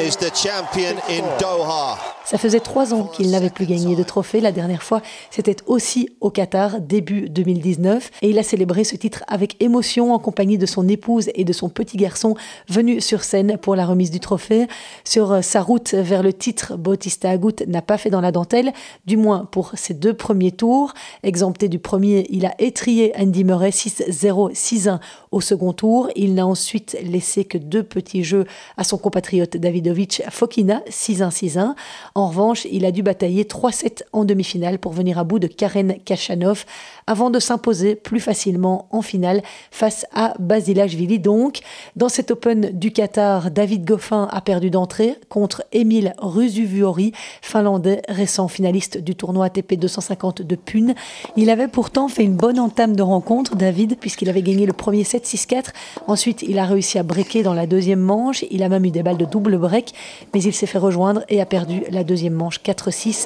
is 0.00 0.16
the 0.16 0.30
champion 0.32 0.96
in 1.08 1.24
Doha. 1.40 1.98
Ça 2.24 2.38
faisait 2.38 2.60
trois 2.60 2.94
ans 2.94 3.04
qu'il 3.04 3.30
n'avait 3.30 3.50
plus 3.50 3.66
gagné 3.66 3.96
de 3.96 4.02
trophée. 4.04 4.40
La 4.40 4.52
dernière 4.52 4.84
fois, 4.84 5.02
c'était 5.30 5.56
aussi 5.66 6.08
au 6.20 6.30
Qatar, 6.30 6.80
début 6.80 7.28
2019. 7.28 8.12
Et 8.22 8.30
il 8.30 8.38
a 8.38 8.44
célébré 8.44 8.84
ce 8.84 8.94
titre 8.94 9.24
avec 9.26 9.60
émotion 9.60 10.14
en 10.14 10.20
compagnie 10.20 10.56
de 10.56 10.64
son 10.64 10.86
épouse 10.88 11.30
et 11.34 11.44
de 11.44 11.52
son 11.52 11.68
petit 11.68 11.96
garçon 11.96 12.36
venus 12.68 13.04
sur 13.04 13.24
scène 13.24 13.58
pour 13.58 13.74
la 13.74 13.86
remise 13.86 14.12
du 14.12 14.20
trophée. 14.20 14.68
Sur 15.04 15.42
sa 15.42 15.62
route 15.62 15.94
vers 15.94 16.22
le 16.22 16.32
titre, 16.32 16.76
Bautista 16.76 17.28
Agut 17.30 17.56
n'a 17.66 17.82
pas 17.82 17.98
fait 17.98 18.08
dans 18.08 18.20
la 18.20 18.30
dentelle, 18.30 18.72
du 19.04 19.16
moins 19.16 19.48
pour 19.50 19.72
ses 19.74 19.94
deux 19.94 20.14
premiers 20.14 20.52
tours. 20.52 20.94
Exempté 21.24 21.68
du 21.68 21.80
premier, 21.80 22.28
il 22.30 22.46
a 22.46 22.54
étrié 22.60 23.12
Andy 23.18 23.42
Murray 23.42 23.70
6-0, 23.70 24.52
6-1 24.54 25.00
au 25.32 25.40
second 25.40 25.72
tour. 25.72 26.08
Il 26.14 26.34
n'a 26.34 26.46
ensuite 26.46 26.96
laissé 27.02 27.31
que 27.40 27.58
deux 27.58 27.82
petits 27.82 28.24
jeux 28.24 28.44
à 28.76 28.84
son 28.84 28.98
compatriote 28.98 29.56
Davidovic 29.56 30.22
Fokina, 30.30 30.82
6-1, 30.88 31.30
6-1. 31.30 31.74
En 32.14 32.28
revanche, 32.28 32.66
il 32.70 32.84
a 32.84 32.92
dû 32.92 33.02
batailler 33.02 33.44
3-7 33.44 34.02
en 34.12 34.24
demi-finale 34.24 34.78
pour 34.78 34.92
venir 34.92 35.18
à 35.18 35.24
bout 35.24 35.38
de 35.38 35.46
Karen 35.46 35.96
Kachanov 36.04 36.64
avant 37.06 37.30
de 37.30 37.38
s'imposer 37.38 37.94
plus 37.94 38.20
facilement 38.20 38.86
en 38.90 39.02
finale 39.02 39.42
face 39.70 40.06
à 40.12 40.34
Basilashvili. 40.38 41.18
Donc, 41.18 41.60
dans 41.96 42.08
cet 42.08 42.30
Open 42.30 42.70
du 42.72 42.92
Qatar, 42.92 43.50
David 43.50 43.84
Goffin 43.84 44.28
a 44.30 44.40
perdu 44.40 44.70
d'entrée 44.70 45.16
contre 45.28 45.64
Emile 45.72 46.14
Ruzuvuori, 46.18 47.12
finlandais 47.40 48.02
récent 48.08 48.48
finaliste 48.48 48.98
du 48.98 49.14
tournoi 49.14 49.46
ATP 49.46 49.74
250 49.74 50.42
de 50.42 50.56
Pune. 50.56 50.94
Il 51.36 51.50
avait 51.50 51.68
pourtant 51.68 52.08
fait 52.08 52.24
une 52.24 52.36
bonne 52.36 52.58
entame 52.58 52.96
de 52.96 53.02
rencontre, 53.02 53.56
David, 53.56 53.98
puisqu'il 53.98 54.28
avait 54.28 54.42
gagné 54.42 54.66
le 54.66 54.72
premier 54.72 55.04
set 55.04 55.24
6-4. 55.24 55.66
Ensuite, 56.06 56.42
il 56.42 56.58
a 56.58 56.64
réussi 56.64 56.98
à 56.98 57.02
breaké 57.02 57.42
dans 57.42 57.54
la 57.54 57.66
deuxième 57.66 58.00
manche. 58.00 58.44
Il 58.50 58.62
a 58.62 58.68
même 58.68 58.84
eu 58.84 58.90
des 58.90 59.02
balles 59.02 59.16
de 59.16 59.24
double 59.24 59.58
break, 59.58 59.94
mais 60.34 60.42
il 60.42 60.52
s'est 60.52 60.66
fait 60.66 60.78
rejoindre 60.78 61.22
et 61.28 61.40
a 61.40 61.46
perdu 61.46 61.82
la 61.90 62.04
deuxième 62.04 62.34
manche 62.34 62.60
4-6. 62.60 63.24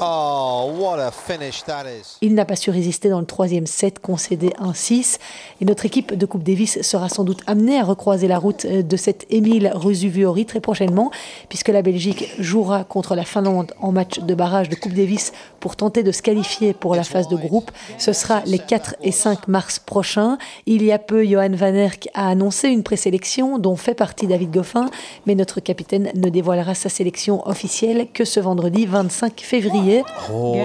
Il 2.23 2.35
n'a 2.35 2.45
pas 2.45 2.57
su 2.57 2.71
résister 2.71 3.09
dans 3.09 3.21
le 3.21 3.27
troisième 3.27 3.66
set, 3.67 3.99
concédé 3.99 4.51
1-6. 4.61 5.19
Et 5.61 5.65
notre 5.65 5.87
équipe 5.87 6.15
de 6.15 6.27
Coupe 6.27 6.43
Davis 6.43 6.81
sera 6.83 7.09
sans 7.09 7.25
doute 7.25 7.43
amenée 7.47 7.79
à 7.79 7.85
recroiser 7.85 8.29
la 8.29 8.39
route 8.39 8.67
de 8.67 8.97
cet 8.97 9.27
Émile 9.31 9.71
Rusuviori 9.75 10.47
très 10.47 10.61
prochainement, 10.61 11.11
puisque 11.49 11.69
la 11.69 11.83
Belgique 11.83 12.31
jouera 12.39 12.85
contre 12.85 13.15
la 13.15 13.25
Finlande 13.25 13.73
en 13.81 13.93
match 13.93 14.21
de 14.21 14.35
barrage 14.35 14.69
de 14.69 14.75
Coupe 14.75 14.95
Davis 14.95 15.33
pour 15.61 15.77
tenter 15.77 16.03
de 16.03 16.13
se 16.13 16.23
qualifier 16.23 16.73
pour 16.73 16.95
la 16.95 17.05
phase 17.05 17.29
de 17.29 17.37
groupe. 17.37 17.71
Ce 17.99 18.13
sera 18.13 18.43
les 18.47 18.59
4 18.59 18.97
et 19.03 19.13
5 19.13 19.49
mars 19.49 19.79
prochains. 19.79 20.39
Il 20.67 20.83
y 20.83 20.93
a 20.93 20.99
peu, 20.99 21.25
Johan 21.25 21.51
Van 21.53 21.75
Erck 21.75 22.09
a 22.15 22.29
annoncé 22.29 22.69
une 22.69 22.83
présélection 22.83 23.59
dont 23.59 23.77
fait 23.77 23.95
partie 23.95 24.27
David 24.27 24.51
Goffin, 24.51 24.91
mais 25.27 25.35
notre 25.35 25.61
capitaine 25.61 26.11
ne 26.15 26.29
dévoilera 26.29 26.75
sa 26.75 26.89
sélection 26.89 27.47
officielle 27.47 28.09
que 28.13 28.25
ce 28.25 28.41
vendredi 28.41 28.87
25 28.87 29.41
février. 29.41 30.03
Oh, 30.33 30.57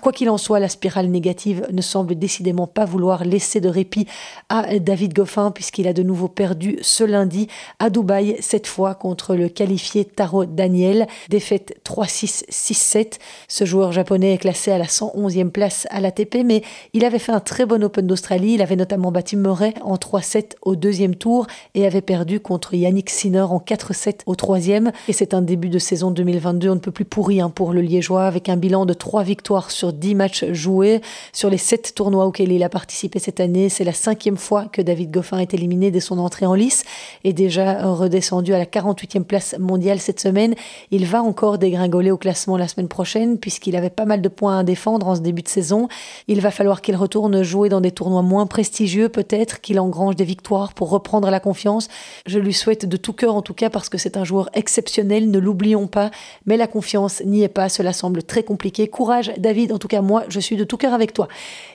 Quoi 0.00 0.12
qu'il 0.12 0.30
en 0.30 0.38
soit, 0.38 0.60
la 0.60 0.68
spirale 0.68 1.08
négative 1.08 1.66
ne 1.72 1.82
semble 1.82 2.14
décidément 2.22 2.68
pas 2.68 2.84
vouloir 2.84 3.24
laisser 3.24 3.60
de 3.60 3.68
répit 3.68 4.06
à 4.48 4.78
David 4.78 5.12
Goffin 5.12 5.50
puisqu'il 5.50 5.88
a 5.88 5.92
de 5.92 6.04
nouveau 6.04 6.28
perdu 6.28 6.78
ce 6.80 7.02
lundi 7.02 7.48
à 7.80 7.90
Dubaï, 7.90 8.36
cette 8.40 8.68
fois 8.68 8.94
contre 8.94 9.34
le 9.34 9.48
qualifié 9.48 10.04
Taro 10.04 10.44
Daniel. 10.44 11.08
Défaite 11.28 11.80
3-6, 11.84 12.44
6-7. 12.48 13.18
Ce 13.48 13.64
joueur 13.64 13.90
japonais 13.90 14.34
est 14.34 14.38
classé 14.38 14.70
à 14.70 14.78
la 14.78 14.84
111e 14.84 15.50
place 15.50 15.88
à 15.90 16.00
l'ATP, 16.00 16.44
mais 16.44 16.62
il 16.92 17.04
avait 17.04 17.18
fait 17.18 17.32
un 17.32 17.40
très 17.40 17.66
bon 17.66 17.82
Open 17.82 18.06
d'Australie. 18.06 18.54
Il 18.54 18.62
avait 18.62 18.76
notamment 18.76 19.10
battu 19.10 19.36
Murray 19.36 19.74
en 19.82 19.96
3-7 19.96 20.52
au 20.62 20.76
deuxième 20.76 21.16
tour 21.16 21.48
et 21.74 21.86
avait 21.86 22.02
perdu 22.02 22.38
contre 22.38 22.74
Yannick 22.74 23.10
Sinner 23.10 23.40
en 23.40 23.58
4-7 23.58 24.20
au 24.26 24.36
troisième. 24.36 24.92
Et 25.08 25.12
c'est 25.12 25.34
un 25.34 25.42
début 25.42 25.70
de 25.70 25.80
saison 25.80 26.12
2022, 26.12 26.68
on 26.70 26.74
ne 26.76 26.80
peut 26.80 26.92
plus 26.92 27.04
pourri 27.04 27.32
pour 27.54 27.72
le 27.72 27.80
Liégeois, 27.80 28.26
avec 28.26 28.48
un 28.48 28.56
bilan 28.56 28.84
de 28.84 28.92
3 28.92 29.22
victoires 29.22 29.70
sur 29.70 29.92
10 29.92 30.14
matchs 30.14 30.44
joués. 30.52 31.00
Sur 31.32 31.50
les 31.50 31.58
7 31.58 31.94
tournois 31.94 32.11
auxquels 32.20 32.52
il 32.52 32.62
a 32.62 32.68
participé 32.68 33.18
cette 33.18 33.40
année, 33.40 33.68
c'est 33.68 33.84
la 33.84 33.92
cinquième 33.92 34.36
fois 34.36 34.66
que 34.66 34.82
David 34.82 35.10
Goffin 35.10 35.38
est 35.38 35.54
éliminé 35.54 35.90
dès 35.90 36.00
son 36.00 36.18
entrée 36.18 36.46
en 36.46 36.54
lice 36.54 36.84
et 37.24 37.32
déjà 37.32 37.86
redescendu 37.86 38.52
à 38.54 38.58
la 38.58 38.64
48e 38.64 39.24
place 39.24 39.56
mondiale 39.58 40.00
cette 40.00 40.20
semaine. 40.20 40.54
Il 40.90 41.06
va 41.06 41.22
encore 41.22 41.58
dégringoler 41.58 42.10
au 42.10 42.16
classement 42.16 42.56
la 42.56 42.68
semaine 42.68 42.88
prochaine 42.88 43.38
puisqu'il 43.38 43.76
avait 43.76 43.90
pas 43.90 44.04
mal 44.04 44.20
de 44.20 44.28
points 44.28 44.58
à 44.58 44.64
défendre 44.64 45.08
en 45.08 45.14
ce 45.14 45.20
début 45.20 45.42
de 45.42 45.48
saison. 45.48 45.88
Il 46.28 46.40
va 46.40 46.50
falloir 46.50 46.82
qu'il 46.82 46.96
retourne 46.96 47.42
jouer 47.42 47.68
dans 47.68 47.80
des 47.80 47.92
tournois 47.92 48.22
moins 48.22 48.46
prestigieux 48.46 49.08
peut-être, 49.08 49.60
qu'il 49.60 49.80
engrange 49.80 50.16
des 50.16 50.24
victoires 50.24 50.74
pour 50.74 50.90
reprendre 50.90 51.30
la 51.30 51.40
confiance. 51.40 51.88
Je 52.26 52.38
lui 52.38 52.52
souhaite 52.52 52.86
de 52.86 52.96
tout 52.96 53.12
cœur 53.12 53.34
en 53.34 53.42
tout 53.42 53.54
cas 53.54 53.70
parce 53.70 53.88
que 53.88 53.98
c'est 53.98 54.16
un 54.16 54.24
joueur 54.24 54.50
exceptionnel, 54.54 55.30
ne 55.30 55.38
l'oublions 55.38 55.86
pas, 55.86 56.10
mais 56.46 56.56
la 56.56 56.66
confiance 56.66 57.22
n'y 57.24 57.42
est 57.42 57.48
pas, 57.48 57.68
cela 57.68 57.92
semble 57.92 58.22
très 58.22 58.42
compliqué. 58.42 58.88
Courage 58.88 59.32
David, 59.38 59.72
en 59.72 59.78
tout 59.78 59.88
cas 59.88 60.02
moi 60.02 60.24
je 60.28 60.40
suis 60.40 60.56
de 60.56 60.64
tout 60.64 60.76
cœur 60.76 60.94
avec 60.94 61.12
toi. 61.12 61.28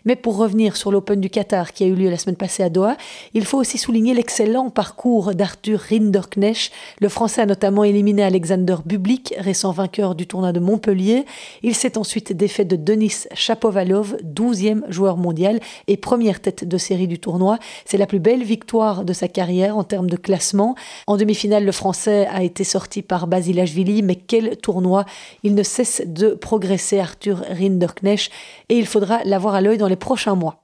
Mais 0.06 0.15
pour 0.15 0.26
revenir 0.36 0.75
sur 0.75 0.91
l'Open 0.91 1.22
du 1.22 1.29
Qatar 1.29 1.72
qui 1.72 1.86
a 1.86 1.88
eu 1.88 1.96
lieu 1.96 2.10
la 2.10 2.17
semaine 2.17 2.36
passée 2.36 2.62
à 2.62 2.69
Doha, 2.69 2.98
il 3.34 3.46
faut 3.46 3.57
aussi 3.57 3.77
souligner 3.77 4.13
l'excellent 4.13 4.69
parcours 4.69 5.34
d'Arthur 5.34 5.79
Rinderknecht. 5.89 6.74
Le 7.00 7.07
Français 7.07 7.41
a 7.41 7.46
notamment 7.46 7.86
éliminé 7.86 8.24
Alexander 8.24 8.75
Bublik, 8.86 9.34
récent 9.38 9.72
vainqueur 9.72 10.15
du 10.15 10.27
tournoi 10.27 10.51
de 10.51 10.60
Montpellier. 10.60 11.25
Il 11.63 11.75
s'est 11.75 11.98
ensuite 11.98 12.34
défait 12.34 12.65
de 12.65 12.75
Denis 12.75 13.27
Chapovalov, 13.34 14.17
12e 14.24 14.81
joueur 14.89 15.15
mondial 15.15 15.62
et 15.88 15.96
première 15.96 16.41
tête 16.41 16.67
de 16.67 16.77
série 16.77 17.07
du 17.07 17.19
tournoi. 17.19 17.57
C'est 17.86 17.98
la 17.98 18.05
plus 18.05 18.19
belle 18.19 18.43
victoire 18.43 19.05
de 19.05 19.13
sa 19.13 19.29
carrière 19.29 19.77
en 19.77 19.86
termes 19.86 20.10
de 20.10 20.17
classement. 20.17 20.75
En 21.07 21.15
demi-finale, 21.15 21.63
le 21.63 21.72
Français 21.72 22.27
a 22.29 22.43
été 22.43 22.65
sorti 22.65 23.01
par 23.01 23.27
Basilashvili, 23.27 24.03
mais 24.03 24.15
quel 24.15 24.57
tournoi? 24.57 25.05
Il 25.43 25.55
ne 25.55 25.63
cesse 25.63 26.01
de 26.05 26.31
progresser, 26.31 27.00
Arthur 27.00 27.43
Rinderknecht, 27.50 28.29
et 28.67 28.77
il 28.77 28.86
faudra 28.86 29.22
l'avoir 29.24 29.55
à 29.55 29.62
l'œil 29.62 29.77
dans 29.77 29.88
les 29.88 29.96
prochains 29.96 30.16
mois. 30.36 30.55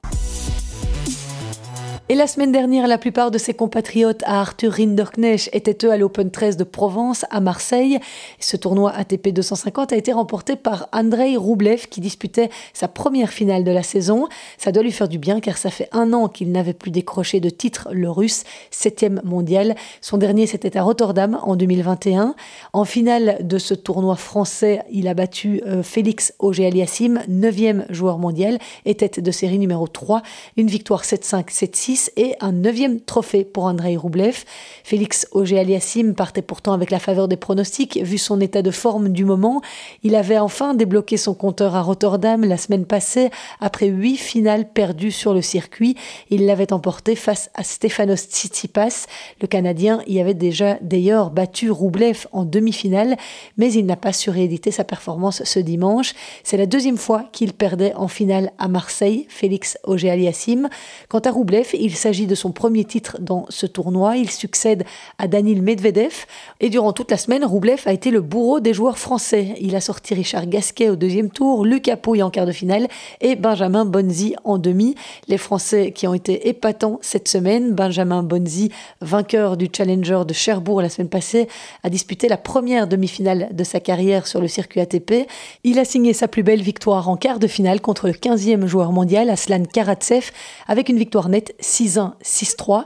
Et 2.10 2.14
la 2.14 2.26
semaine 2.26 2.52
dernière, 2.52 2.86
la 2.86 2.98
plupart 2.98 3.30
de 3.30 3.38
ses 3.38 3.54
compatriotes 3.54 4.22
à 4.26 4.38
Arthur 4.38 4.72
Rinderknecht 4.72 5.48
étaient 5.54 5.86
eux 5.86 5.90
à 5.90 5.96
l'Open 5.96 6.30
13 6.30 6.58
de 6.58 6.64
Provence, 6.64 7.24
à 7.30 7.40
Marseille. 7.40 7.98
Ce 8.38 8.58
tournoi 8.58 8.92
ATP 8.92 9.30
250 9.30 9.94
a 9.94 9.96
été 9.96 10.12
remporté 10.12 10.54
par 10.54 10.90
Andrei 10.92 11.38
Roublev 11.38 11.86
qui 11.88 12.02
disputait 12.02 12.50
sa 12.74 12.88
première 12.88 13.30
finale 13.30 13.64
de 13.64 13.70
la 13.70 13.82
saison. 13.82 14.28
Ça 14.58 14.70
doit 14.70 14.82
lui 14.82 14.92
faire 14.92 15.08
du 15.08 15.16
bien 15.16 15.40
car 15.40 15.56
ça 15.56 15.70
fait 15.70 15.88
un 15.92 16.12
an 16.12 16.28
qu'il 16.28 16.52
n'avait 16.52 16.74
plus 16.74 16.90
décroché 16.90 17.40
de 17.40 17.48
titre, 17.48 17.88
le 17.90 18.10
russe, 18.10 18.44
septième 18.70 19.22
mondial. 19.24 19.74
Son 20.02 20.18
dernier, 20.18 20.46
c'était 20.46 20.76
à 20.76 20.82
Rotterdam 20.82 21.40
en 21.42 21.56
2021. 21.56 22.34
En 22.74 22.84
finale 22.84 23.38
de 23.40 23.56
ce 23.56 23.72
tournoi 23.72 24.16
français, 24.16 24.82
il 24.90 25.08
a 25.08 25.14
battu 25.14 25.62
euh, 25.66 25.82
Félix 25.82 26.34
Auger-Aliassime, 26.38 27.22
neuvième 27.28 27.86
joueur 27.88 28.18
mondial 28.18 28.58
et 28.84 28.94
tête 28.94 29.20
de 29.20 29.30
série 29.30 29.58
numéro 29.58 29.88
3. 29.88 30.20
Une 30.58 30.68
victoire 30.68 31.04
7-5, 31.04 31.48
7-6 31.48 31.93
et 32.16 32.34
un 32.40 32.52
neuvième 32.52 33.00
trophée 33.00 33.44
pour 33.44 33.64
Andrei 33.64 33.96
Roublev. 33.96 34.44
Félix 34.82 35.26
Auger-Aliassime 35.32 36.14
partait 36.14 36.42
pourtant 36.42 36.72
avec 36.72 36.90
la 36.90 36.98
faveur 36.98 37.28
des 37.28 37.36
pronostics, 37.36 37.98
vu 38.02 38.18
son 38.18 38.40
état 38.40 38.62
de 38.62 38.70
forme 38.70 39.10
du 39.10 39.24
moment. 39.24 39.62
Il 40.02 40.14
avait 40.14 40.38
enfin 40.38 40.74
débloqué 40.74 41.16
son 41.16 41.34
compteur 41.34 41.74
à 41.74 41.82
Rotterdam 41.82 42.44
la 42.44 42.56
semaine 42.56 42.84
passée, 42.84 43.30
après 43.60 43.86
huit 43.86 44.16
finales 44.16 44.68
perdues 44.68 45.10
sur 45.10 45.34
le 45.34 45.42
circuit. 45.42 45.96
Il 46.30 46.46
l'avait 46.46 46.72
emporté 46.72 47.14
face 47.14 47.50
à 47.54 47.62
Stefanos 47.62 48.28
Tsitsipas. 48.28 49.06
Le 49.40 49.46
Canadien 49.46 50.00
y 50.06 50.20
avait 50.20 50.34
déjà 50.34 50.78
d'ailleurs 50.80 51.30
battu 51.30 51.70
Roublev 51.70 52.26
en 52.32 52.44
demi-finale, 52.44 53.16
mais 53.56 53.72
il 53.72 53.86
n'a 53.86 53.96
pas 53.96 54.12
su 54.12 54.30
rééditer 54.30 54.70
sa 54.70 54.84
performance 54.84 55.44
ce 55.44 55.60
dimanche. 55.60 56.14
C'est 56.42 56.56
la 56.56 56.66
deuxième 56.66 56.98
fois 56.98 57.24
qu'il 57.32 57.52
perdait 57.52 57.94
en 57.94 58.08
finale 58.08 58.52
à 58.58 58.68
Marseille, 58.68 59.26
Félix 59.28 59.78
Auger-Aliassime. 59.84 60.68
Quant 61.08 61.20
à 61.20 61.30
Roublev, 61.30 61.68
il 61.84 61.94
s'agit 61.94 62.26
de 62.26 62.34
son 62.34 62.50
premier 62.50 62.84
titre 62.84 63.18
dans 63.20 63.44
ce 63.50 63.66
tournoi. 63.66 64.16
Il 64.16 64.30
succède 64.30 64.84
à 65.18 65.28
Danil 65.28 65.60
Medvedev. 65.60 66.24
Et 66.60 66.70
durant 66.70 66.94
toute 66.94 67.10
la 67.10 67.18
semaine, 67.18 67.44
Roublev 67.44 67.82
a 67.84 67.92
été 67.92 68.10
le 68.10 68.22
bourreau 68.22 68.58
des 68.58 68.72
joueurs 68.72 68.96
français. 68.96 69.54
Il 69.60 69.76
a 69.76 69.82
sorti 69.82 70.14
Richard 70.14 70.46
Gasquet 70.46 70.88
au 70.88 70.96
deuxième 70.96 71.28
tour, 71.28 71.66
Lucas 71.66 71.98
Pouille 71.98 72.22
en 72.22 72.30
quart 72.30 72.46
de 72.46 72.52
finale 72.52 72.88
et 73.20 73.36
Benjamin 73.36 73.84
Bonzi 73.84 74.34
en 74.44 74.56
demi. 74.56 74.94
Les 75.28 75.36
Français 75.36 75.92
qui 75.92 76.06
ont 76.06 76.14
été 76.14 76.48
épatants 76.48 76.98
cette 77.02 77.28
semaine. 77.28 77.74
Benjamin 77.74 78.22
Bonzi, 78.22 78.70
vainqueur 79.02 79.58
du 79.58 79.68
Challenger 79.70 80.22
de 80.26 80.32
Cherbourg 80.32 80.80
la 80.80 80.88
semaine 80.88 81.10
passée, 81.10 81.48
a 81.82 81.90
disputé 81.90 82.28
la 82.28 82.38
première 82.38 82.86
demi-finale 82.86 83.50
de 83.52 83.64
sa 83.64 83.78
carrière 83.78 84.26
sur 84.26 84.40
le 84.40 84.48
circuit 84.48 84.80
ATP. 84.80 85.28
Il 85.64 85.78
a 85.78 85.84
signé 85.84 86.14
sa 86.14 86.28
plus 86.28 86.42
belle 86.42 86.62
victoire 86.62 87.10
en 87.10 87.18
quart 87.18 87.38
de 87.38 87.46
finale 87.46 87.82
contre 87.82 88.06
le 88.06 88.14
15e 88.14 88.64
joueur 88.64 88.90
mondial, 88.90 89.28
Aslan 89.28 89.64
Karatsev, 89.64 90.30
avec 90.66 90.88
une 90.88 90.96
victoire 90.96 91.28
nette 91.28 91.54
6-1, 91.74 92.12
6-3. 92.22 92.84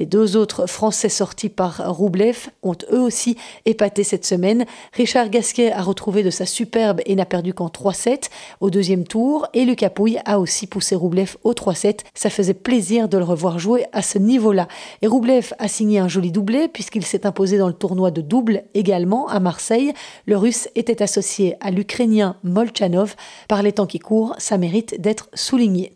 Les 0.00 0.06
deux 0.06 0.36
autres 0.36 0.66
Français 0.66 1.08
sortis 1.08 1.48
par 1.48 1.96
Roublev 1.96 2.48
ont 2.64 2.74
eux 2.92 3.00
aussi 3.00 3.36
épaté 3.64 4.02
cette 4.02 4.26
semaine. 4.26 4.66
Richard 4.92 5.28
Gasquet 5.30 5.70
a 5.70 5.82
retrouvé 5.82 6.24
de 6.24 6.30
sa 6.30 6.44
superbe 6.44 7.00
et 7.06 7.14
n'a 7.14 7.26
perdu 7.26 7.54
qu'en 7.54 7.68
3-7 7.68 8.30
au 8.60 8.70
deuxième 8.70 9.04
tour. 9.04 9.46
Et 9.54 9.64
Lucas 9.64 9.90
Pouille 9.90 10.18
a 10.24 10.40
aussi 10.40 10.66
poussé 10.66 10.96
Roublev 10.96 11.36
au 11.44 11.52
3-7. 11.52 12.00
Ça 12.14 12.28
faisait 12.28 12.54
plaisir 12.54 13.08
de 13.08 13.18
le 13.18 13.24
revoir 13.24 13.60
jouer 13.60 13.86
à 13.92 14.02
ce 14.02 14.18
niveau-là. 14.18 14.66
Et 15.00 15.06
Roublev 15.06 15.52
a 15.60 15.68
signé 15.68 16.00
un 16.00 16.08
joli 16.08 16.32
doublé 16.32 16.66
puisqu'il 16.66 17.04
s'est 17.04 17.26
imposé 17.26 17.56
dans 17.56 17.68
le 17.68 17.74
tournoi 17.74 18.10
de 18.10 18.20
double 18.20 18.64
également 18.74 19.28
à 19.28 19.38
Marseille. 19.38 19.92
Le 20.26 20.36
russe 20.36 20.68
était 20.74 21.02
associé 21.02 21.54
à 21.60 21.70
l'Ukrainien 21.70 22.34
Molchanov. 22.42 23.14
Par 23.46 23.62
les 23.62 23.72
temps 23.72 23.86
qui 23.86 24.00
courent, 24.00 24.34
ça 24.38 24.58
mérite 24.58 25.00
d'être 25.00 25.28
souligné. 25.34 25.92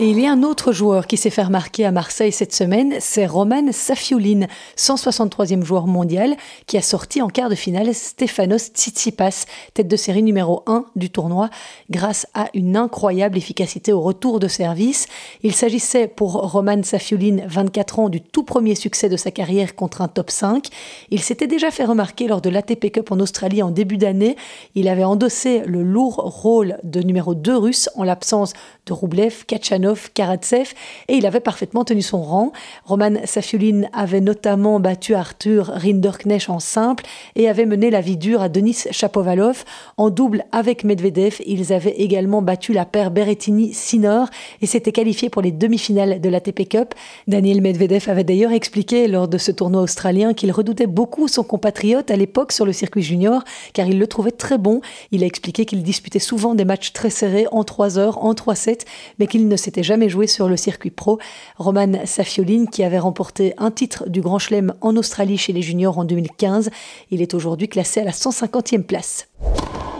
Et 0.00 0.10
il 0.10 0.18
y 0.18 0.26
a 0.26 0.32
un 0.32 0.42
autre 0.42 0.72
joueur 0.72 1.06
qui 1.06 1.16
s'est 1.16 1.30
fait 1.30 1.44
remarquer 1.44 1.84
à 1.84 1.92
Marseille 1.92 2.32
cette 2.32 2.52
semaine, 2.52 2.96
c'est 2.98 3.26
Roman 3.26 3.70
Safiulin, 3.70 4.48
163e 4.76 5.62
joueur 5.62 5.86
mondial, 5.86 6.34
qui 6.66 6.76
a 6.76 6.82
sorti 6.82 7.22
en 7.22 7.28
quart 7.28 7.48
de 7.48 7.54
finale 7.54 7.94
Stefanos 7.94 8.72
Tsitsipas, 8.74 9.44
tête 9.72 9.86
de 9.86 9.94
série 9.94 10.24
numéro 10.24 10.64
1 10.66 10.86
du 10.96 11.10
tournoi, 11.10 11.48
grâce 11.90 12.26
à 12.34 12.48
une 12.54 12.76
incroyable 12.76 13.38
efficacité 13.38 13.92
au 13.92 14.00
retour 14.00 14.40
de 14.40 14.48
service. 14.48 15.06
Il 15.44 15.54
s'agissait 15.54 16.08
pour 16.08 16.32
Roman 16.50 16.82
Safiulin, 16.82 17.44
24 17.46 18.00
ans, 18.00 18.08
du 18.08 18.20
tout 18.20 18.42
premier 18.42 18.74
succès 18.74 19.08
de 19.08 19.16
sa 19.16 19.30
carrière 19.30 19.76
contre 19.76 20.02
un 20.02 20.08
top 20.08 20.32
5. 20.32 20.70
Il 21.10 21.20
s'était 21.20 21.46
déjà 21.46 21.70
fait 21.70 21.84
remarquer 21.84 22.26
lors 22.26 22.40
de 22.40 22.50
l'ATP 22.50 22.90
Cup 22.90 23.12
en 23.12 23.20
Australie 23.20 23.62
en 23.62 23.70
début 23.70 23.98
d'année. 23.98 24.34
Il 24.74 24.88
avait 24.88 25.04
endossé 25.04 25.62
le 25.66 25.84
lourd 25.84 26.16
rôle 26.16 26.78
de 26.82 27.00
numéro 27.00 27.36
2 27.36 27.56
russe 27.56 27.88
en 27.94 28.02
l'absence 28.02 28.54
de 28.86 28.92
Roublev, 28.92 29.44
Kachanov 29.46 29.83
Romanov, 29.84 30.10
Karatsev 30.14 30.72
et 31.08 31.14
il 31.14 31.26
avait 31.26 31.40
parfaitement 31.40 31.84
tenu 31.84 32.02
son 32.02 32.22
rang. 32.22 32.52
Roman 32.84 33.16
Safiulin 33.24 33.82
avait 33.92 34.20
notamment 34.20 34.80
battu 34.80 35.14
Arthur 35.14 35.66
Rinderknecht 35.66 36.48
en 36.48 36.58
simple 36.58 37.04
et 37.36 37.48
avait 37.48 37.66
mené 37.66 37.90
la 37.90 38.00
vie 38.00 38.16
dure 38.16 38.40
à 38.40 38.48
Denis 38.48 38.84
Chapovalov. 38.90 39.64
En 39.96 40.10
double 40.10 40.44
avec 40.52 40.84
Medvedev, 40.84 41.36
ils 41.46 41.72
avaient 41.72 41.96
également 41.98 42.40
battu 42.40 42.72
la 42.72 42.84
paire 42.84 43.10
Berrettini-Sinor 43.10 44.28
et 44.62 44.66
s'étaient 44.66 44.92
qualifiés 44.92 45.28
pour 45.28 45.42
les 45.42 45.52
demi-finales 45.52 46.20
de 46.20 46.28
l'ATP 46.28 46.68
Cup. 46.68 46.94
Daniel 47.28 47.60
Medvedev 47.60 48.08
avait 48.08 48.24
d'ailleurs 48.24 48.52
expliqué 48.52 49.06
lors 49.08 49.28
de 49.28 49.38
ce 49.38 49.52
tournoi 49.52 49.82
australien 49.82 50.32
qu'il 50.32 50.52
redoutait 50.52 50.86
beaucoup 50.86 51.28
son 51.28 51.44
compatriote 51.44 52.10
à 52.10 52.16
l'époque 52.16 52.52
sur 52.52 52.64
le 52.64 52.72
circuit 52.72 53.02
junior 53.02 53.44
car 53.72 53.86
il 53.86 53.98
le 53.98 54.06
trouvait 54.06 54.30
très 54.30 54.58
bon. 54.58 54.80
Il 55.10 55.22
a 55.22 55.26
expliqué 55.26 55.66
qu'il 55.66 55.82
disputait 55.82 56.18
souvent 56.18 56.54
des 56.54 56.64
matchs 56.64 56.92
très 56.92 57.10
serrés 57.10 57.46
en 57.52 57.64
3 57.64 57.98
heures, 57.98 58.24
en 58.24 58.34
3 58.34 58.54
sets, 58.54 58.78
mais 59.18 59.26
qu'il 59.26 59.46
ne 59.48 59.56
s'était 59.56 59.73
jamais 59.82 60.08
joué 60.08 60.26
sur 60.26 60.48
le 60.48 60.56
circuit 60.56 60.90
pro. 60.90 61.18
Roman 61.56 62.04
Safiolin, 62.04 62.66
qui 62.66 62.84
avait 62.84 62.98
remporté 62.98 63.54
un 63.58 63.70
titre 63.70 64.08
du 64.08 64.20
Grand 64.20 64.38
Chelem 64.38 64.74
en 64.80 64.96
Australie 64.96 65.38
chez 65.38 65.52
les 65.52 65.62
juniors 65.62 65.98
en 65.98 66.04
2015, 66.04 66.70
il 67.10 67.22
est 67.22 67.34
aujourd'hui 67.34 67.68
classé 67.68 68.00
à 68.00 68.04
la 68.04 68.12
150e 68.12 68.82
place. 68.82 69.28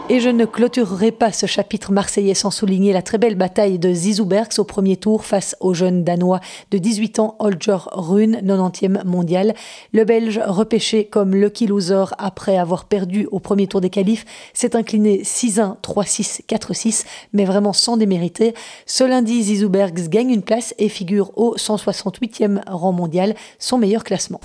Et 0.07 0.19
je 0.19 0.29
ne 0.29 0.45
clôturerai 0.45 1.11
pas 1.11 1.31
ce 1.31 1.47
chapitre 1.47 1.91
marseillais 1.91 2.35
sans 2.35 2.51
souligner 2.51 2.93
la 2.93 3.01
très 3.01 3.17
belle 3.17 3.33
bataille 3.33 3.79
de 3.79 3.91
Zizou 3.91 4.25
Bergs 4.25 4.59
au 4.59 4.63
premier 4.63 4.97
tour 4.97 5.25
face 5.25 5.55
au 5.61 5.73
jeune 5.73 6.03
Danois 6.03 6.41
de 6.69 6.77
18 6.77 7.17
ans 7.17 7.35
Holger 7.39 7.77
Rune, 7.91 8.39
90e 8.43 9.03
mondial. 9.03 9.55
Le 9.93 10.03
Belge, 10.03 10.39
repêché 10.45 11.05
comme 11.05 11.33
lucky 11.33 11.65
loser 11.65 12.05
après 12.19 12.55
avoir 12.55 12.85
perdu 12.85 13.27
au 13.31 13.39
premier 13.39 13.65
tour 13.65 13.81
des 13.81 13.89
qualifs, 13.89 14.25
s'est 14.53 14.75
incliné 14.75 15.23
6-1, 15.23 15.77
3-6, 15.81 16.45
4-6, 16.45 17.05
mais 17.33 17.45
vraiment 17.45 17.73
sans 17.73 17.97
démériter. 17.97 18.53
Ce 18.85 19.03
lundi, 19.03 19.41
Zizou 19.41 19.69
Bergs 19.69 20.07
gagne 20.09 20.29
une 20.29 20.43
place 20.43 20.75
et 20.77 20.87
figure 20.87 21.31
au 21.35 21.55
168e 21.55 22.61
rang 22.67 22.91
mondial, 22.91 23.33
son 23.57 23.79
meilleur 23.79 24.03
classement. 24.03 24.39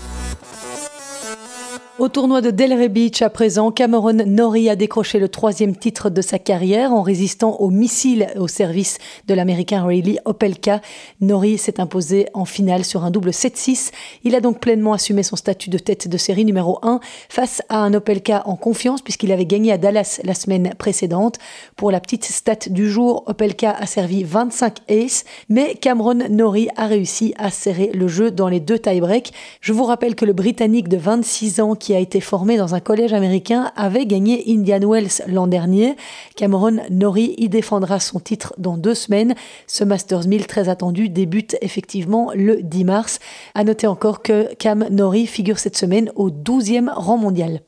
Au 2.00 2.08
tournoi 2.08 2.40
de 2.40 2.50
Delray 2.50 2.88
Beach, 2.88 3.20
à 3.20 3.28
présent, 3.28 3.70
Cameron 3.70 4.24
Norrie 4.24 4.70
a 4.70 4.74
décroché 4.74 5.18
le 5.18 5.28
troisième 5.28 5.76
titre 5.76 6.08
de 6.08 6.22
sa 6.22 6.38
carrière 6.38 6.94
en 6.94 7.02
résistant 7.02 7.56
au 7.60 7.68
missile 7.68 8.28
au 8.38 8.48
service 8.48 8.96
de 9.26 9.34
l'américain 9.34 9.84
Rayleigh 9.84 10.18
Opelka. 10.24 10.80
Norrie 11.20 11.58
s'est 11.58 11.78
imposé 11.78 12.28
en 12.32 12.46
finale 12.46 12.86
sur 12.86 13.04
un 13.04 13.10
double 13.10 13.32
7-6. 13.32 13.90
Il 14.24 14.34
a 14.34 14.40
donc 14.40 14.60
pleinement 14.60 14.94
assumé 14.94 15.22
son 15.22 15.36
statut 15.36 15.68
de 15.68 15.76
tête 15.76 16.08
de 16.08 16.16
série 16.16 16.46
numéro 16.46 16.78
1 16.80 17.00
face 17.28 17.60
à 17.68 17.76
un 17.80 17.92
Opelka 17.92 18.44
en 18.46 18.56
confiance 18.56 19.02
puisqu'il 19.02 19.30
avait 19.30 19.44
gagné 19.44 19.70
à 19.70 19.76
Dallas 19.76 20.22
la 20.24 20.32
semaine 20.32 20.72
précédente. 20.78 21.36
Pour 21.76 21.90
la 21.90 22.00
petite 22.00 22.24
stat 22.24 22.70
du 22.70 22.90
jour, 22.90 23.24
Opelka 23.26 23.72
a 23.72 23.84
servi 23.84 24.24
25 24.24 24.78
aces, 24.88 25.24
mais 25.50 25.74
Cameron 25.74 26.30
Norrie 26.30 26.70
a 26.76 26.86
réussi 26.86 27.34
à 27.36 27.50
serrer 27.50 27.90
le 27.92 28.08
jeu 28.08 28.30
dans 28.30 28.48
les 28.48 28.60
deux 28.60 28.78
tie-breaks. 28.78 29.34
Je 29.60 29.74
vous 29.74 29.84
rappelle 29.84 30.14
que 30.14 30.24
le 30.24 30.32
Britannique 30.32 30.88
de 30.88 30.96
26 30.96 31.60
ans 31.60 31.74
qui 31.74 31.89
a 31.94 31.98
été 31.98 32.20
formé 32.20 32.56
dans 32.56 32.74
un 32.74 32.80
collège 32.80 33.12
américain, 33.12 33.72
avait 33.76 34.06
gagné 34.06 34.44
Indian 34.48 34.80
Wells 34.80 35.22
l'an 35.26 35.46
dernier. 35.46 35.96
Cameron 36.36 36.78
Norrie 36.90 37.34
y 37.38 37.48
défendra 37.48 38.00
son 38.00 38.20
titre 38.20 38.54
dans 38.58 38.76
deux 38.76 38.94
semaines. 38.94 39.34
Ce 39.66 39.84
Masters 39.84 40.26
1000 40.26 40.46
très 40.46 40.68
attendu 40.68 41.08
débute 41.08 41.56
effectivement 41.60 42.30
le 42.34 42.62
10 42.62 42.84
mars. 42.84 43.18
À 43.54 43.64
noter 43.64 43.86
encore 43.86 44.22
que 44.22 44.54
Cam 44.54 44.86
Norrie 44.90 45.26
figure 45.26 45.58
cette 45.58 45.76
semaine 45.76 46.10
au 46.14 46.30
12e 46.30 46.90
rang 46.94 47.16
mondial. 47.16 47.60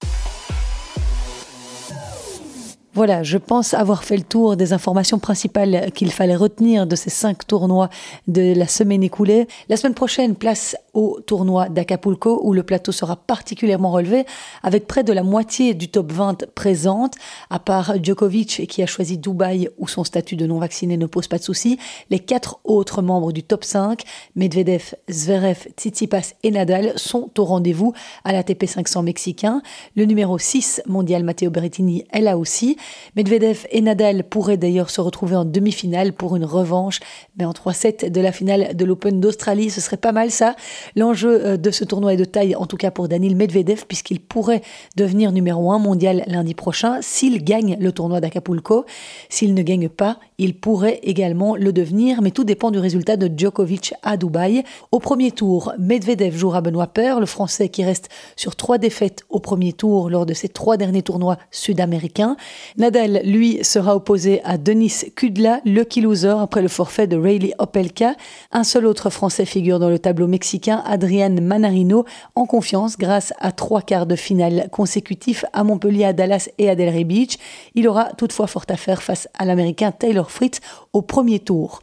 Voilà, 2.94 3.22
je 3.22 3.38
pense 3.38 3.72
avoir 3.72 4.04
fait 4.04 4.18
le 4.18 4.22
tour 4.22 4.54
des 4.54 4.74
informations 4.74 5.18
principales 5.18 5.90
qu'il 5.94 6.12
fallait 6.12 6.36
retenir 6.36 6.86
de 6.86 6.94
ces 6.94 7.08
cinq 7.08 7.46
tournois 7.46 7.88
de 8.28 8.52
la 8.54 8.66
semaine 8.66 9.02
écoulée. 9.02 9.48
La 9.70 9.78
semaine 9.78 9.94
prochaine, 9.94 10.34
place 10.34 10.76
au 10.92 11.18
tournoi 11.24 11.70
d'Acapulco 11.70 12.40
où 12.42 12.52
le 12.52 12.62
plateau 12.62 12.92
sera 12.92 13.16
particulièrement 13.16 13.90
relevé 13.90 14.26
avec 14.62 14.86
près 14.86 15.04
de 15.04 15.12
la 15.14 15.22
moitié 15.22 15.72
du 15.72 15.88
top 15.88 16.12
20 16.12 16.54
présente, 16.54 17.14
à 17.48 17.58
part 17.58 17.94
Djokovic 18.02 18.66
qui 18.68 18.82
a 18.82 18.86
choisi 18.86 19.16
Dubaï 19.16 19.70
où 19.78 19.88
son 19.88 20.04
statut 20.04 20.36
de 20.36 20.46
non 20.46 20.58
vacciné 20.58 20.98
ne 20.98 21.06
pose 21.06 21.28
pas 21.28 21.38
de 21.38 21.42
souci. 21.42 21.78
Les 22.10 22.18
quatre 22.18 22.58
autres 22.64 23.00
membres 23.00 23.32
du 23.32 23.42
top 23.42 23.64
5, 23.64 24.02
Medvedev, 24.36 24.94
Zverev, 25.10 25.66
Tsitsipas 25.78 26.34
et 26.42 26.50
Nadal 26.50 26.92
sont 26.96 27.30
au 27.38 27.44
rendez-vous 27.46 27.94
à 28.24 28.32
l'ATP 28.32 28.66
500 28.66 29.02
mexicain. 29.02 29.62
Le 29.96 30.04
numéro 30.04 30.36
6 30.36 30.82
mondial 30.86 31.24
Matteo 31.24 31.50
Berrettini 31.50 32.04
est 32.12 32.20
là 32.20 32.36
aussi. 32.36 32.76
Medvedev 33.16 33.66
et 33.70 33.80
Nadal 33.80 34.24
pourraient 34.24 34.56
d'ailleurs 34.56 34.90
se 34.90 35.00
retrouver 35.00 35.36
en 35.36 35.44
demi-finale 35.44 36.12
pour 36.12 36.36
une 36.36 36.44
revanche, 36.44 37.00
mais 37.36 37.44
en 37.44 37.52
3-7 37.52 38.10
de 38.10 38.20
la 38.20 38.32
finale 38.32 38.76
de 38.76 38.84
l'Open 38.84 39.20
d'Australie, 39.20 39.70
ce 39.70 39.80
serait 39.80 39.96
pas 39.96 40.12
mal 40.12 40.30
ça. 40.30 40.56
L'enjeu 40.96 41.44
euh, 41.44 41.56
de 41.56 41.70
ce 41.70 41.84
tournoi 41.84 42.14
est 42.14 42.16
de 42.16 42.24
taille, 42.24 42.54
en 42.56 42.66
tout 42.66 42.76
cas 42.76 42.90
pour 42.90 43.08
Daniel 43.08 43.36
Medvedev, 43.36 43.84
puisqu'il 43.86 44.20
pourrait 44.20 44.62
devenir 44.96 45.32
numéro 45.32 45.72
1 45.72 45.78
mondial 45.78 46.24
lundi 46.26 46.54
prochain 46.54 46.98
s'il 47.00 47.42
gagne 47.44 47.76
le 47.80 47.92
tournoi 47.92 48.20
d'Acapulco. 48.20 48.84
S'il 49.28 49.54
ne 49.54 49.62
gagne 49.62 49.88
pas, 49.88 50.18
il 50.42 50.54
pourrait 50.54 50.98
également 51.04 51.54
le 51.54 51.72
devenir, 51.72 52.20
mais 52.20 52.32
tout 52.32 52.42
dépend 52.42 52.72
du 52.72 52.80
résultat 52.80 53.16
de 53.16 53.30
Djokovic 53.34 53.94
à 54.02 54.16
Dubaï. 54.16 54.64
Au 54.90 54.98
premier 54.98 55.30
tour, 55.30 55.72
Medvedev 55.78 56.36
jouera 56.36 56.60
Benoît 56.60 56.88
Paire, 56.88 57.20
le 57.20 57.26
Français 57.26 57.68
qui 57.68 57.84
reste 57.84 58.08
sur 58.34 58.56
trois 58.56 58.78
défaites 58.78 59.22
au 59.30 59.38
premier 59.38 59.72
tour 59.72 60.10
lors 60.10 60.26
de 60.26 60.34
ses 60.34 60.48
trois 60.48 60.76
derniers 60.76 61.02
tournois 61.02 61.38
sud-américains. 61.52 62.36
Nadal, 62.76 63.20
lui, 63.24 63.62
sera 63.62 63.94
opposé 63.94 64.40
à 64.42 64.58
Denis 64.58 65.12
Kudla, 65.14 65.60
lucky 65.64 66.00
loser 66.00 66.34
après 66.40 66.60
le 66.60 66.66
forfait 66.66 67.06
de 67.06 67.16
Rayleigh 67.16 67.54
Opelka. 67.58 68.16
Un 68.50 68.64
seul 68.64 68.86
autre 68.86 69.10
Français 69.10 69.44
figure 69.44 69.78
dans 69.78 69.90
le 69.90 70.00
tableau 70.00 70.26
mexicain, 70.26 70.82
Adrian 70.86 71.36
Manarino, 71.40 72.04
en 72.34 72.46
confiance 72.46 72.98
grâce 72.98 73.32
à 73.38 73.52
trois 73.52 73.82
quarts 73.82 74.06
de 74.06 74.16
finale 74.16 74.68
consécutifs 74.72 75.44
à 75.52 75.62
Montpellier, 75.62 76.06
à 76.06 76.12
Dallas 76.12 76.48
et 76.58 76.68
à 76.68 76.74
Delray 76.74 77.04
Beach. 77.04 77.36
Il 77.76 77.86
aura 77.86 78.06
toutefois 78.16 78.48
fort 78.48 78.64
à 78.68 78.76
faire 78.76 79.04
face 79.04 79.28
à 79.38 79.44
l'Américain 79.44 79.92
Taylor 79.92 80.31
Fritz 80.32 80.60
au 80.92 81.02
premier 81.02 81.38
tour. 81.38 81.82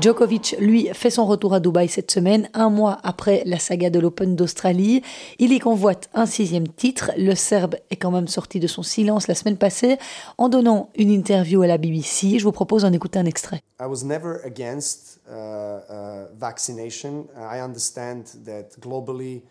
Djokovic, 0.00 0.56
lui, 0.60 0.88
fait 0.92 1.10
son 1.10 1.26
retour 1.26 1.52
à 1.52 1.58
Dubaï 1.58 1.88
cette 1.88 2.12
semaine, 2.12 2.48
un 2.54 2.70
mois 2.70 2.98
après 3.02 3.42
la 3.44 3.58
saga 3.58 3.90
de 3.90 3.98
l'Open 3.98 4.36
d'Australie. 4.36 5.02
Il 5.40 5.52
y 5.52 5.58
convoite 5.58 6.08
un 6.14 6.26
sixième 6.26 6.68
titre. 6.68 7.10
Le 7.18 7.34
Serbe 7.34 7.74
est 7.90 7.96
quand 7.96 8.12
même 8.12 8.28
sorti 8.28 8.60
de 8.60 8.68
son 8.68 8.84
silence 8.84 9.26
la 9.26 9.34
semaine 9.34 9.56
passée 9.56 9.98
en 10.38 10.48
donnant 10.48 10.90
une 10.96 11.10
interview 11.10 11.62
à 11.62 11.66
la 11.66 11.76
BBC. 11.76 12.38
Je 12.38 12.44
vous 12.44 12.52
propose 12.52 12.82
d'en 12.82 12.92
écouter 12.92 13.18
un 13.18 13.26
extrait. 13.26 13.62
I 13.80 13.86
was 13.86 14.04
never 14.04 14.40
against 14.44 15.18
uh, 15.28 15.32
uh, 15.34 16.26
vaccination. 16.38 17.26
I 17.36 17.60
understand 17.60 18.26
that 18.44 18.78
globally 18.80 19.42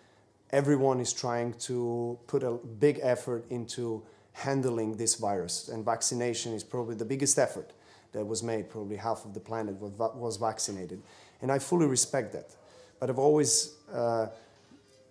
everyone 0.52 1.02
is 1.02 1.14
trying 1.14 1.54
to 1.68 2.18
put 2.28 2.44
a 2.44 2.54
big 2.80 3.00
effort 3.04 3.44
into 3.52 4.04
handling 4.46 4.96
this 4.96 5.20
virus, 5.20 5.70
and 5.70 5.84
vaccination 5.84 6.54
is 6.54 6.64
probably 6.64 6.96
the 6.96 7.06
biggest 7.06 7.38
effort. 7.38 7.74
That 8.12 8.26
was 8.26 8.44
made. 8.44 8.70
Probably 8.70 8.96
half 8.96 9.26
of 9.26 9.34
the 9.34 9.40
planet 9.40 9.76
was 9.76 10.38
vaccinated. 10.38 11.02
And 11.42 11.52
I 11.52 11.60
fully 11.60 11.86
respect 11.86 12.34
that. 12.34 12.56
But 13.00 13.10
I've 13.10 13.20
always 13.20 13.76
uh, 13.94 14.28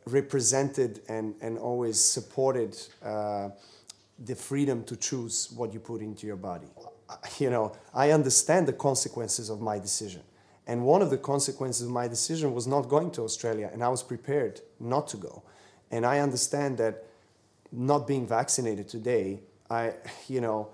represented 0.07 1.01
and, 1.09 1.35
and 1.41 1.59
always 1.59 2.03
supported 2.03 2.77
uh, 3.03 3.51
the 4.25 4.35
freedom 4.35 4.85
to 4.85 4.97
choose 4.97 5.53
what 5.57 5.73
you 5.73 5.81
put 5.81 6.01
into 6.01 6.27
your 6.27 6.37
body. 6.37 6.67
You 7.39 7.51
know, 7.51 7.73
I 7.95 8.11
understand 8.11 8.69
the 8.69 8.73
consequences 8.73 9.49
of 9.49 9.61
my 9.61 9.79
decision. 9.79 10.23
And 10.67 10.85
one 10.85 11.01
of 11.01 11.09
the 11.09 11.17
consequences 11.17 11.87
of 11.87 11.93
my 11.93 12.09
decision 12.09 12.53
was 12.53 12.67
not 12.67 12.89
going 12.89 13.11
to 13.13 13.23
Australia, 13.23 13.71
and 13.73 13.83
I 13.83 13.89
was 13.89 14.03
prepared 14.03 14.61
not 14.79 15.09
to 15.09 15.17
go. 15.17 15.43
And 15.91 16.05
I 16.05 16.19
understand 16.19 16.77
that 16.77 17.05
not 17.73 18.07
being 18.07 18.27
vaccinated 18.27 18.87
today, 18.87 19.41
I, 19.71 19.95
you 20.29 20.43
know, 20.43 20.69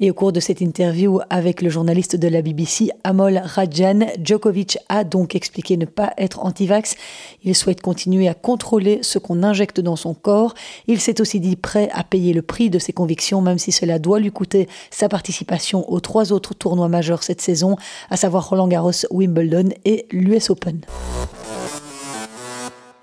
Et 0.00 0.10
au 0.10 0.14
cours 0.14 0.32
de 0.32 0.40
cette 0.40 0.60
interview 0.60 1.20
avec 1.30 1.62
le 1.62 1.70
journaliste 1.70 2.16
de 2.16 2.26
la 2.26 2.42
BBC, 2.42 2.90
Amol 3.04 3.38
Rajan, 3.38 4.00
Djokovic 4.20 4.78
a 4.88 5.04
donc 5.04 5.36
expliqué 5.36 5.76
ne 5.76 5.84
pas 5.84 6.12
être 6.18 6.40
anti-vax. 6.44 6.96
Il 7.44 7.54
souhaite 7.54 7.82
continuer 7.82 8.26
à 8.26 8.34
contrôler 8.34 8.98
ce 9.02 9.20
qu'on 9.20 9.44
injecte 9.44 9.78
dans 9.80 9.96
son 9.96 10.12
corps. 10.12 10.54
Il 10.88 11.00
s'est 11.00 11.20
aussi 11.20 11.38
dit 11.38 11.54
prêt 11.54 11.88
à 11.92 12.02
payer 12.02 12.32
le 12.32 12.42
prix 12.42 12.68
de 12.68 12.80
ses 12.80 12.92
convictions, 12.92 13.42
même 13.42 13.58
si 13.58 13.70
cela 13.70 14.00
doit 14.00 14.18
lui 14.18 14.32
coûter 14.32 14.68
sa 14.90 15.08
participation 15.08 15.88
aux 15.90 16.00
trois 16.00 16.32
autres 16.32 16.54
tournois 16.54 16.88
majeurs 16.88 17.22
cette 17.22 17.40
saison, 17.40 17.76
à 18.10 18.16
savoir 18.16 18.48
Roland 18.48 18.66
Garros, 18.66 18.90
Wimbledon 19.10 19.68
et 19.84 20.06
l'US 20.10 20.50
Open. 20.50 20.80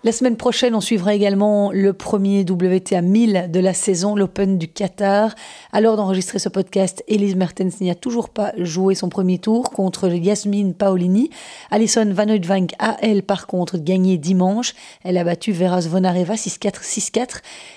La 0.03 0.11
semaine 0.11 0.35
prochaine, 0.35 0.73
on 0.73 0.81
suivra 0.81 1.13
également 1.13 1.71
le 1.71 1.93
premier 1.93 2.41
WTA 2.41 3.01
1000 3.01 3.51
de 3.51 3.59
la 3.59 3.75
saison, 3.75 4.15
l'Open 4.15 4.57
du 4.57 4.67
Qatar. 4.67 5.35
À 5.71 5.79
l'heure 5.79 5.95
d'enregistrer 5.95 6.39
ce 6.39 6.49
podcast, 6.49 7.03
Elise 7.07 7.35
Mertens 7.35 7.79
n'y 7.81 7.91
a 7.91 7.95
toujours 7.95 8.29
pas 8.29 8.51
joué 8.57 8.95
son 8.95 9.09
premier 9.09 9.37
tour 9.37 9.69
contre 9.69 10.09
Yasmine 10.09 10.73
Paolini. 10.73 11.29
Alison 11.69 12.11
Van 12.11 12.27
Oudvank 12.27 12.71
a, 12.79 12.97
elle, 13.03 13.21
par 13.21 13.45
contre, 13.45 13.77
gagné 13.77 14.17
dimanche. 14.17 14.73
Elle 15.03 15.19
a 15.19 15.23
battu 15.23 15.51
Vera 15.51 15.81
Zvonareva 15.81 16.33
6-4, 16.33 16.81
6-4. 16.81 17.27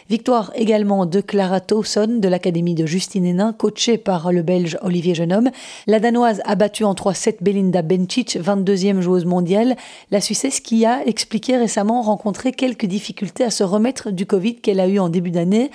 Victoire 0.08 0.50
également 0.54 1.04
de 1.04 1.20
Clara 1.20 1.60
Towson 1.60 2.20
de 2.20 2.28
l'Académie 2.28 2.74
de 2.74 2.86
Justine 2.86 3.26
Hénin, 3.26 3.52
coachée 3.52 3.98
par 3.98 4.32
le 4.32 4.40
Belge 4.40 4.78
Olivier 4.80 5.14
Genome. 5.14 5.50
La 5.86 6.00
Danoise 6.00 6.40
a 6.46 6.54
battu 6.54 6.84
en 6.84 6.94
3-7 6.94 7.42
Belinda 7.42 7.82
Bencic, 7.82 8.38
22e 8.38 9.00
joueuse 9.00 9.26
mondiale. 9.26 9.76
La 10.10 10.22
Suissesse 10.22 10.60
qui 10.60 10.86
a 10.86 11.06
expliqué 11.06 11.58
récemment 11.58 12.13
rencontrer 12.14 12.52
quelques 12.52 12.86
difficultés 12.86 13.42
à 13.42 13.50
se 13.50 13.64
remettre 13.64 14.12
du 14.12 14.24
Covid 14.24 14.54
qu'elle 14.54 14.78
a 14.78 14.86
eu 14.86 15.00
en 15.00 15.08
début 15.08 15.32
d'année. 15.32 15.72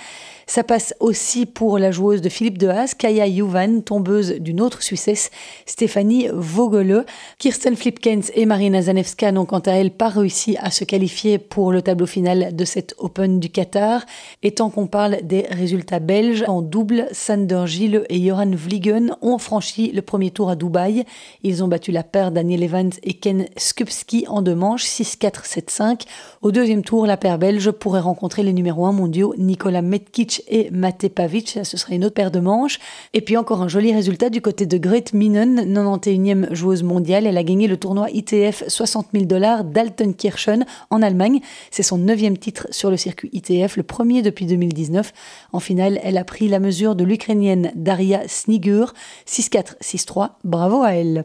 Ça 0.50 0.64
passe 0.64 0.94
aussi 0.98 1.46
pour 1.46 1.78
la 1.78 1.92
joueuse 1.92 2.22
de 2.22 2.28
Philippe 2.28 2.58
de 2.58 2.66
Haas, 2.66 2.94
Kaya 2.98 3.30
Juvan, 3.30 3.82
tombeuse 3.82 4.32
d'une 4.40 4.60
autre 4.60 4.82
Suissesse, 4.82 5.30
Stéphanie 5.64 6.26
Vogele. 6.32 7.06
Kirsten 7.38 7.76
Flipkens 7.76 8.32
et 8.34 8.46
Marina 8.46 8.82
Zanevska 8.82 9.30
n'ont 9.30 9.44
quant 9.44 9.60
à 9.60 9.70
elles 9.70 9.92
pas 9.92 10.08
réussi 10.08 10.56
à 10.60 10.72
se 10.72 10.82
qualifier 10.82 11.38
pour 11.38 11.70
le 11.70 11.82
tableau 11.82 12.06
final 12.06 12.56
de 12.56 12.64
cette 12.64 12.96
Open 12.98 13.38
du 13.38 13.48
Qatar. 13.48 14.04
Et 14.42 14.50
tant 14.50 14.70
qu'on 14.70 14.88
parle 14.88 15.18
des 15.22 15.42
résultats 15.42 16.00
belges, 16.00 16.42
en 16.48 16.62
double, 16.62 17.06
Sander 17.12 17.62
Gilles 17.66 18.02
et 18.08 18.20
Joran 18.20 18.50
Vliegen 18.50 19.14
ont 19.22 19.38
franchi 19.38 19.92
le 19.92 20.02
premier 20.02 20.32
tour 20.32 20.50
à 20.50 20.56
Dubaï. 20.56 21.04
Ils 21.44 21.62
ont 21.62 21.68
battu 21.68 21.92
la 21.92 22.02
paire 22.02 22.32
Daniel 22.32 22.64
Evans 22.64 22.90
et 23.04 23.14
Ken 23.14 23.46
Skupski 23.56 24.24
en 24.26 24.42
deux 24.42 24.56
manches, 24.56 24.86
6-4, 24.86 25.46
7-5. 25.46 26.00
Au 26.42 26.50
deuxième 26.50 26.82
tour, 26.82 27.06
la 27.06 27.16
paire 27.16 27.38
belge 27.38 27.70
pourrait 27.70 28.00
rencontrer 28.00 28.42
les 28.42 28.52
numéros 28.52 28.86
1 28.86 28.92
mondiaux 28.92 29.32
Nicolas 29.38 29.82
Metkic 29.82 30.39
et 30.48 30.70
Mate 30.70 31.08
Pavic. 31.08 31.58
Ce 31.62 31.76
serait 31.76 31.96
une 31.96 32.04
autre 32.04 32.14
paire 32.14 32.30
de 32.30 32.40
manches. 32.40 32.78
Et 33.14 33.20
puis 33.20 33.36
encore 33.36 33.62
un 33.62 33.68
joli 33.68 33.92
résultat 33.92 34.30
du 34.30 34.40
côté 34.40 34.66
de 34.66 34.78
Grete 34.78 35.12
Minen, 35.12 35.64
91e 35.64 36.52
joueuse 36.54 36.82
mondiale. 36.82 37.26
Elle 37.26 37.38
a 37.38 37.42
gagné 37.42 37.66
le 37.66 37.76
tournoi 37.76 38.10
ITF 38.10 38.64
60 38.68 39.08
000 39.12 39.24
dollars 39.24 39.64
d'Altenkirchen 39.64 40.64
en 40.90 41.02
Allemagne. 41.02 41.40
C'est 41.70 41.82
son 41.82 41.98
neuvième 41.98 42.38
titre 42.38 42.66
sur 42.70 42.90
le 42.90 42.96
circuit 42.96 43.30
ITF, 43.32 43.76
le 43.76 43.82
premier 43.82 44.22
depuis 44.22 44.46
2019. 44.46 45.12
En 45.52 45.60
finale, 45.60 46.00
elle 46.02 46.18
a 46.18 46.24
pris 46.24 46.48
la 46.48 46.60
mesure 46.60 46.94
de 46.94 47.04
l'Ukrainienne 47.04 47.72
Daria 47.74 48.26
Snigur, 48.26 48.94
6-4, 49.26 49.78
6-3. 49.82 50.30
Bravo 50.44 50.82
à 50.82 50.92
elle. 50.92 51.24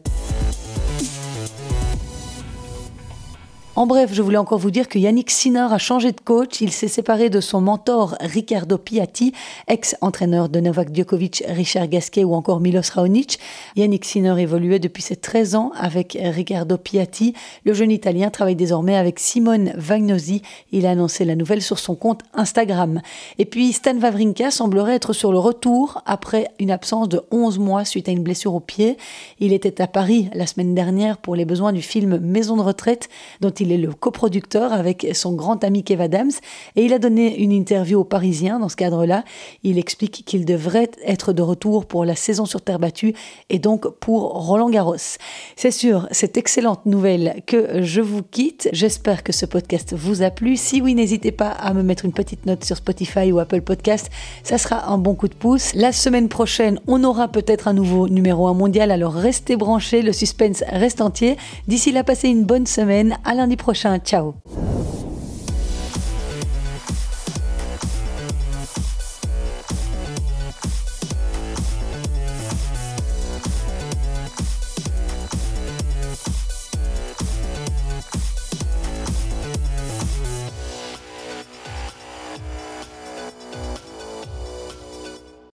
En 3.77 3.87
bref, 3.87 4.11
je 4.13 4.21
voulais 4.21 4.37
encore 4.37 4.57
vous 4.57 4.71
dire 4.71 4.87
que 4.87 4.97
Yannick 4.97 5.29
Sinner 5.29 5.67
a 5.69 5.77
changé 5.77 6.13
de 6.13 6.21
coach. 6.21 6.61
Il 6.61 6.71
s'est 6.71 6.87
séparé 6.87 7.29
de 7.29 7.41
son 7.41 7.59
mentor 7.59 8.15
Riccardo 8.21 8.77
Piatti, 8.77 9.33
ex-entraîneur 9.67 10.47
de 10.47 10.61
Novak 10.61 10.95
Djokovic, 10.95 11.43
Richard 11.49 11.89
Gasquet 11.89 12.23
ou 12.23 12.35
encore 12.35 12.61
Milos 12.61 12.89
Raonic. 12.93 13.37
Yannick 13.75 14.05
Sinner 14.05 14.41
évoluait 14.41 14.79
depuis 14.79 15.03
ses 15.03 15.17
13 15.17 15.55
ans 15.55 15.73
avec 15.77 16.17
Riccardo 16.17 16.77
Piatti. 16.77 17.33
Le 17.65 17.73
jeune 17.73 17.91
Italien 17.91 18.29
travaille 18.29 18.55
désormais 18.55 18.95
avec 18.95 19.19
Simone 19.19 19.73
Vagnosi. 19.75 20.41
Il 20.71 20.85
a 20.85 20.91
annoncé 20.91 21.25
la 21.25 21.35
nouvelle 21.35 21.61
sur 21.61 21.77
son 21.77 21.95
compte 21.95 22.21
Instagram. 22.33 23.01
Et 23.39 23.45
puis 23.45 23.73
Stan 23.73 23.99
Wawrinka 23.99 24.51
semblerait 24.51 24.95
être 24.95 25.11
sur 25.11 25.33
le 25.33 25.37
retour 25.37 26.01
après 26.05 26.47
une 26.59 26.71
absence 26.71 27.09
de 27.09 27.23
11 27.31 27.59
mois 27.59 27.83
suite 27.83 28.07
à 28.07 28.13
une 28.13 28.23
blessure 28.23 28.55
au 28.55 28.61
pied. 28.61 28.95
Il 29.41 29.51
était 29.51 29.81
à 29.81 29.87
Paris 29.87 30.29
la 30.33 30.47
semaine 30.47 30.73
dernière 30.75 31.17
pour 31.17 31.35
les 31.35 31.43
besoins 31.43 31.73
du 31.73 31.81
film 31.81 32.19
Maison 32.19 32.55
de 32.55 32.61
retraite 32.61 33.09
dont 33.41 33.49
il 33.49 33.64
il 33.65 33.71
est 33.71 33.77
le 33.77 33.91
coproducteur 33.93 34.71
avec 34.73 35.07
son 35.13 35.33
grand 35.33 35.63
ami 35.63 35.83
Kev 35.83 36.03
Adams 36.03 36.31
et 36.75 36.85
il 36.85 36.93
a 36.93 36.99
donné 36.99 37.39
une 37.39 37.51
interview 37.51 38.01
aux 38.01 38.03
Parisiens 38.03 38.59
dans 38.59 38.69
ce 38.69 38.75
cadre-là. 38.75 39.23
Il 39.63 39.79
explique 39.79 40.23
qu'il 40.23 40.45
devrait 40.45 40.91
être 41.03 41.33
de 41.33 41.41
retour 41.41 41.87
pour 41.87 42.05
la 42.05 42.15
saison 42.15 42.45
sur 42.45 42.61
terre 42.61 42.77
battue 42.77 43.15
et 43.49 43.57
donc 43.57 43.87
pour 43.99 44.45
Roland 44.45 44.69
Garros. 44.69 45.17
C'est 45.55 45.71
sûr, 45.71 46.07
cette 46.11 46.37
excellente 46.37 46.85
nouvelle 46.85 47.41
que 47.47 47.81
je 47.81 48.01
vous 48.01 48.21
quitte. 48.21 48.69
J'espère 48.71 49.23
que 49.23 49.31
ce 49.31 49.47
podcast 49.47 49.95
vous 49.95 50.21
a 50.21 50.29
plu. 50.29 50.57
Si 50.57 50.79
oui, 50.79 50.93
n'hésitez 50.93 51.31
pas 51.31 51.49
à 51.49 51.73
me 51.73 51.81
mettre 51.81 52.05
une 52.05 52.13
petite 52.13 52.45
note 52.45 52.63
sur 52.63 52.77
Spotify 52.77 53.31
ou 53.31 53.39
Apple 53.39 53.61
Podcast. 53.61 54.11
Ça 54.43 54.59
sera 54.59 54.91
un 54.91 54.99
bon 54.99 55.15
coup 55.15 55.27
de 55.27 55.33
pouce. 55.33 55.73
La 55.73 55.91
semaine 55.91 56.29
prochaine, 56.29 56.79
on 56.85 57.03
aura 57.03 57.29
peut-être 57.29 57.67
un 57.67 57.73
nouveau 57.73 58.09
numéro 58.09 58.45
1 58.47 58.53
mondial, 58.53 58.91
alors 58.91 59.13
restez 59.13 59.55
branchés, 59.55 60.03
le 60.03 60.13
suspense 60.13 60.63
reste 60.69 61.01
entier. 61.01 61.35
D'ici 61.67 61.91
là, 61.91 62.03
passez 62.03 62.29
une 62.29 62.43
bonne 62.43 62.67
semaine. 62.67 63.17
À 63.25 63.33
lundi 63.33 63.54
prochain. 63.55 63.99
Ciao 64.03 64.35